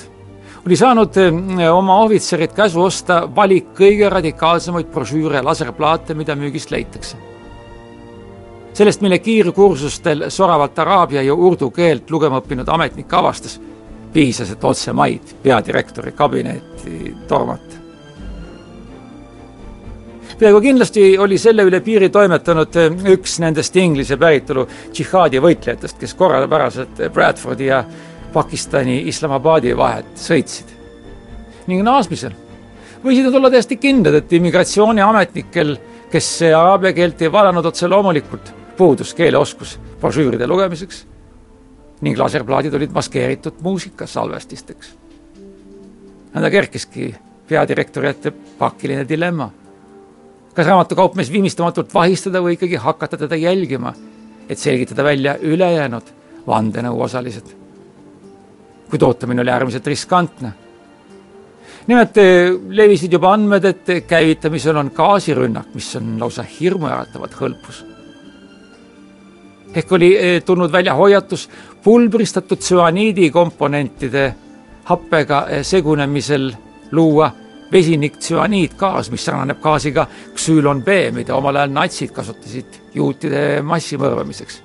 oli 0.65 0.77
saanud 0.77 1.17
eh, 1.21 1.67
oma 1.69 1.99
ohvitserid 2.03 2.53
käsu 2.57 2.81
osta 2.81 3.21
valik 3.35 3.73
kõige 3.77 4.09
radikaalsemaid 4.09 4.89
brošüüre 4.93 5.37
ja 5.37 5.45
laserplaate, 5.45 6.13
mida 6.17 6.35
müügist 6.35 6.71
leitakse. 6.71 7.17
sellest, 8.73 9.01
mille 9.01 9.19
kiirkursustel 9.19 10.29
soravalt 10.29 10.79
araabia 10.79 11.21
ja 11.21 11.33
urdu 11.33 11.69
keelt 11.71 12.11
lugema 12.11 12.39
õppinud 12.39 12.69
ametnik 12.69 13.13
avastas, 13.13 13.59
piisas, 14.13 14.51
et 14.51 14.63
otse 14.63 14.93
maid 14.93 15.35
peadirektori 15.43 16.11
kabinetti 16.11 17.15
tormata. 17.27 17.77
peaaegu 20.39 20.61
kindlasti 20.61 21.17
oli 21.19 21.37
selle 21.37 21.65
üle 21.67 21.81
piiri 21.83 22.07
toimetanud 22.09 22.75
eh, 22.79 22.93
üks 23.13 23.39
nendest 23.43 23.75
inglise 23.75 24.17
päritolu 24.17 24.63
džihaadi 24.93 25.41
võitlejatest, 25.43 25.97
kes 25.99 26.13
korrapäraselt 26.15 27.01
Bradfordi 27.13 27.67
ja 27.67 27.83
Pakistani 28.33 29.01
Islamabadi 29.07 29.75
vahet 29.77 30.15
sõitsid. 30.15 30.77
ning 31.67 31.83
naasmisel 31.83 32.33
võisid 33.03 33.27
nad 33.27 33.35
olla 33.35 33.51
täiesti 33.51 33.77
kindlad, 33.77 34.15
et 34.19 34.33
immigratsiooniametnikel, 34.33 35.77
kes 36.11 36.31
araabia 36.49 36.93
keelt 36.93 37.21
ei 37.21 37.31
vallanud 37.31 37.65
otse 37.65 37.87
loomulikult, 37.87 38.53
puudus 38.77 39.13
keeleoskus 39.13 39.77
brošüüride 39.99 40.47
lugemiseks 40.47 41.05
ning 42.01 42.17
laserplaadid 42.17 42.73
olid 42.73 42.91
maskeeritud 42.95 43.61
muusikasalvestisteks. 43.61 44.93
nõnda 46.33 46.51
kerkiski 46.51 47.13
peadirektori 47.47 48.07
ette 48.07 48.31
pakiline 48.57 49.07
dilemma. 49.09 49.51
kas 50.53 50.67
raamatukaupmees 50.67 51.31
viimistlematult 51.31 51.93
vahistada 51.93 52.41
või 52.41 52.53
ikkagi 52.57 52.75
hakata 52.75 53.17
teda 53.17 53.35
jälgima, 53.35 53.93
et 54.49 54.57
selgitada 54.57 55.03
välja 55.03 55.37
ülejäänud 55.41 56.13
vandenõu 56.47 57.01
osalised 57.01 57.59
kuid 58.89 59.05
ootamine 59.05 59.41
oli 59.41 59.51
äärmiselt 59.53 59.87
riskantne. 59.87 60.51
nimelt 61.87 62.17
eh, 62.17 62.51
levisid 62.69 63.13
juba 63.13 63.33
andmed, 63.33 63.65
et 63.65 63.87
käivitamisel 64.07 64.77
on 64.77 64.91
gaasirünnak, 64.93 65.71
mis 65.73 65.95
on 65.97 66.17
lausa 66.21 66.43
hirmuäratavat 66.43 67.33
hõlpus. 67.39 67.81
Ehk 69.75 69.91
oli 69.91 70.17
eh, 70.17 70.43
tulnud 70.43 70.71
välja 70.71 70.93
hoiatus 70.93 71.49
pulbristatud 71.83 72.57
tsüaniidi 72.57 73.29
komponentide 73.29 74.35
happega 74.83 75.45
eh, 75.49 75.63
segunemisel 75.63 76.51
luua 76.91 77.31
vesiniktsüaniidgaas, 77.71 79.11
mis 79.11 79.25
sarnaneb 79.25 79.61
gaasiga 79.61 80.07
ksüülon 80.33 80.81
B, 80.83 81.11
mida 81.13 81.35
omal 81.35 81.55
ajal 81.55 81.73
natsid 81.73 82.11
kasutasid 82.11 82.81
juutide 82.93 83.61
massimõrvamiseks. 83.61 84.63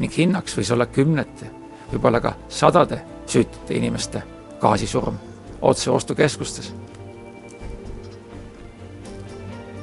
ning 0.00 0.12
hinnaks 0.16 0.56
võis 0.56 0.70
olla 0.72 0.86
kümnete 0.86 1.50
võib-olla 1.92 2.20
ka 2.20 2.32
sadade 2.48 3.02
süütute 3.26 3.74
inimeste 3.74 4.22
gaasisurm 4.60 5.18
otseostukeskustes. 5.62 6.72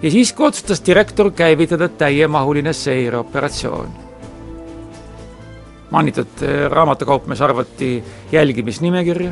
Ja 0.01 0.11
siis, 0.11 0.33
kui 0.33 0.47
otsustas 0.47 0.81
direktor 0.85 1.31
käivitada 1.31 1.89
täiemahuline 1.89 2.73
seireoperatsioon. 2.73 3.89
mainitud 5.91 6.41
eh, 6.41 6.69
raamatukaupmees 6.69 7.41
arvati 7.41 8.03
jälgimisnimekirja, 8.31 9.31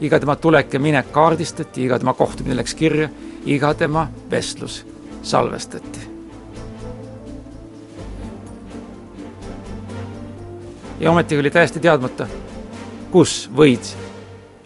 iga 0.00 0.20
tema 0.20 0.36
tulek 0.36 0.74
ja 0.74 0.80
minek 0.80 1.12
kaardistati, 1.12 1.84
iga 1.84 1.98
tema 1.98 2.14
kohtumine 2.14 2.56
läks 2.56 2.74
kirja, 2.74 3.08
iga 3.46 3.74
tema 3.74 4.08
vestlus 4.30 4.86
salvestati 5.22 6.14
ja 11.00 11.10
ometigi 11.10 11.40
oli 11.40 11.50
täiesti 11.50 11.80
teadmata, 11.80 12.26
kus 13.10 13.50
võis 13.56 13.96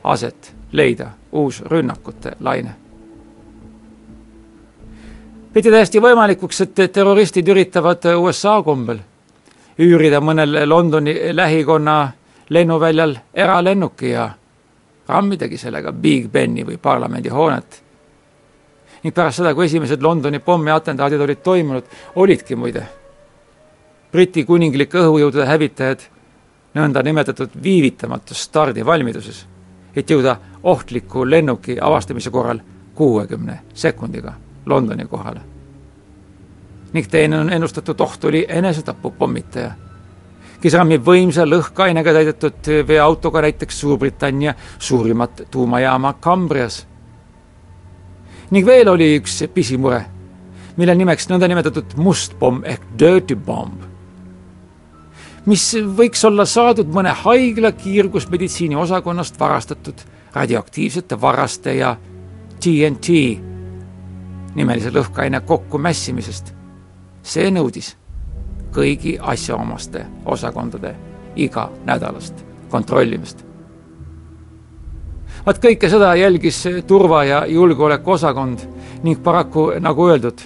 aset 0.04 0.52
leida 0.72 1.10
uus 1.32 1.62
rünnakute 1.66 2.36
laine. 2.40 2.87
Peeti 5.58 5.72
täiesti 5.74 5.98
võimalikuks, 5.98 6.60
et 6.62 6.80
terroristid 6.94 7.48
üritavad 7.50 8.04
USA 8.14 8.60
kombel 8.62 9.00
üürida 9.82 10.20
mõnel 10.22 10.60
Londoni 10.70 11.16
lähikonna 11.34 11.96
lennuväljal 12.54 13.16
eralennuki 13.34 14.12
ja 14.12 14.28
rammidagi 15.08 15.58
sellega 15.58 15.92
Big 15.92 16.30
Beni 16.30 16.62
või 16.62 16.78
parlamendihoonet. 16.78 17.82
ning 19.02 19.14
pärast 19.14 19.36
seda, 19.42 19.54
kui 19.54 19.66
esimesed 19.66 20.02
Londoni 20.02 20.38
pommiatendaadid 20.38 21.20
olid 21.20 21.42
toimunud, 21.42 21.84
olidki 22.14 22.56
muide 22.56 22.86
Briti 24.12 24.44
kuninglike 24.44 24.98
õhujõudude 24.98 25.46
hävitajad 25.46 26.00
nõndanimetatud 26.74 27.50
viivitamatus 27.62 28.42
stardivalmiduses, 28.42 29.46
et 29.96 30.10
jõuda 30.10 30.36
ohtliku 30.62 31.30
lennuki 31.30 31.80
avastamise 31.80 32.30
korral 32.30 32.60
kuuekümne 32.94 33.60
sekundiga 33.74 34.47
Londoni 34.66 35.06
kohale. 35.06 35.40
ning 36.92 37.06
teine 37.10 37.38
on 37.38 37.52
ennustatud 37.52 38.00
oht 38.00 38.24
oli 38.24 38.46
enesetapupommitaja, 38.48 39.70
kes 40.60 40.74
rammib 40.74 41.04
võimsa 41.04 41.44
lõhkeainega 41.44 42.12
täidetud 42.12 42.70
veoautoga 42.88 43.42
näiteks 43.44 43.80
Suurbritannia 43.80 44.54
suurimat 44.78 45.42
tuumajaama 45.50 46.14
Cambrias. 46.20 46.86
ning 48.50 48.66
veel 48.66 48.88
oli 48.88 49.16
üks 49.20 49.44
pisimure, 49.54 50.04
mille 50.76 50.94
nimeks 50.94 51.28
nõndanimetatud 51.28 51.96
must 51.96 52.38
pomm 52.38 52.64
ehk 52.64 52.82
dirty 52.98 53.36
bomb 53.36 53.88
mis 55.48 55.64
võiks 55.96 56.24
olla 56.28 56.44
saadud 56.48 56.88
mõne 56.92 57.12
haigla 57.24 57.72
kiirgusmeditsiini 57.72 58.76
osakonnast 58.76 59.38
varastatud 59.40 60.02
radioaktiivsete 60.34 61.20
varaste 61.20 61.74
ja 61.78 61.94
TNT 62.60 63.08
nimelise 64.58 64.90
lõhkeaine 64.94 65.40
kokkumässimisest. 65.46 66.54
see 67.22 67.50
nõudis 67.50 67.96
kõigi 68.72 69.18
asjaomaste 69.20 70.06
osakondade 70.24 70.94
iganädalast 71.36 72.44
kontrollimist. 72.68 73.44
vaat 75.46 75.58
kõike 75.64 75.88
seda 75.88 76.14
jälgis 76.14 76.64
turva- 76.86 77.24
ja 77.24 77.46
julgeolekuosakond 77.46 78.58
ning 79.02 79.22
paraku, 79.22 79.72
nagu 79.80 80.08
öeldud, 80.08 80.40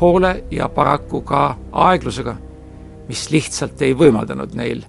hoole 0.00 0.44
ja 0.50 0.68
paraku 0.68 1.20
ka 1.20 1.56
aeglusega 1.72 2.36
mis 3.08 3.30
lihtsalt 3.30 3.82
ei 3.82 3.96
võimaldanud 3.96 4.54
neil 4.56 4.84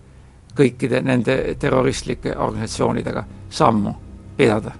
kõikide 0.56 1.02
nende 1.06 1.38
terroristlike 1.60 2.36
organisatsioonidega 2.38 3.24
sammu 3.50 3.94
pidada. 4.38 4.72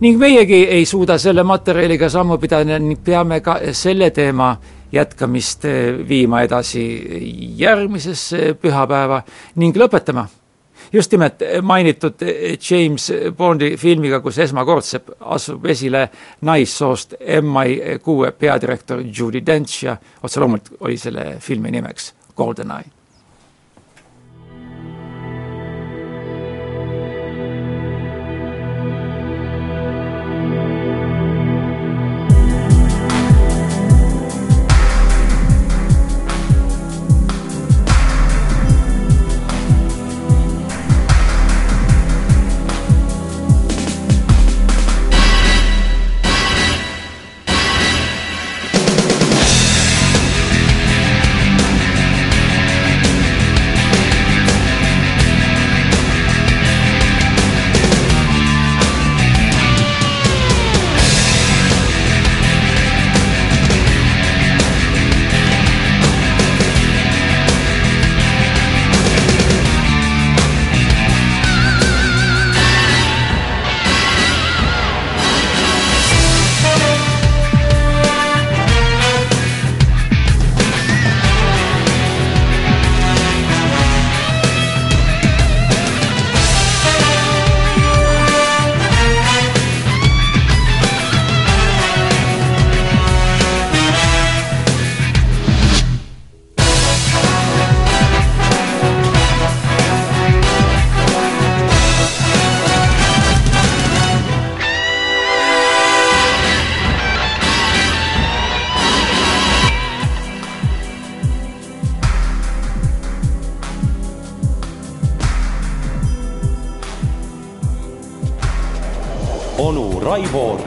Ning 0.00 0.18
meiegi 0.18 0.64
ei 0.64 0.84
suuda 0.86 1.18
selle 1.18 1.42
materjaliga 1.42 2.08
sammu 2.08 2.38
pidada 2.38 2.78
ning 2.78 2.98
peame 3.04 3.40
ka 3.40 3.58
selle 3.72 4.10
teema 4.10 4.56
jätkamist 4.92 5.64
viima 6.08 6.42
edasi 6.42 6.84
järgmisesse 7.60 8.54
pühapäeva 8.60 9.22
ning 9.56 9.76
lõpetama 9.76 10.26
just 10.92 11.12
nimelt 11.12 11.42
mainitud 11.62 12.22
James 12.70 13.10
Bondi 13.36 13.76
filmiga, 13.76 14.20
kus 14.20 14.38
esmakordselt 14.38 15.12
asub 15.20 15.66
esile 15.70 16.08
naissoost 16.46 17.14
MI 17.42 17.98
kuue 18.02 18.32
peadirektor 18.32 19.04
Judy 19.04 19.44
Dench 19.46 19.84
ja 19.84 19.96
otse 20.22 20.40
loomulikult 20.40 20.80
oli 20.80 20.98
selle 20.98 21.36
filmi 21.40 21.70
nimeks 21.70 22.14
GoldenEye. 22.36 22.99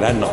Onu 0.03 0.11
Raivo 0.11 0.32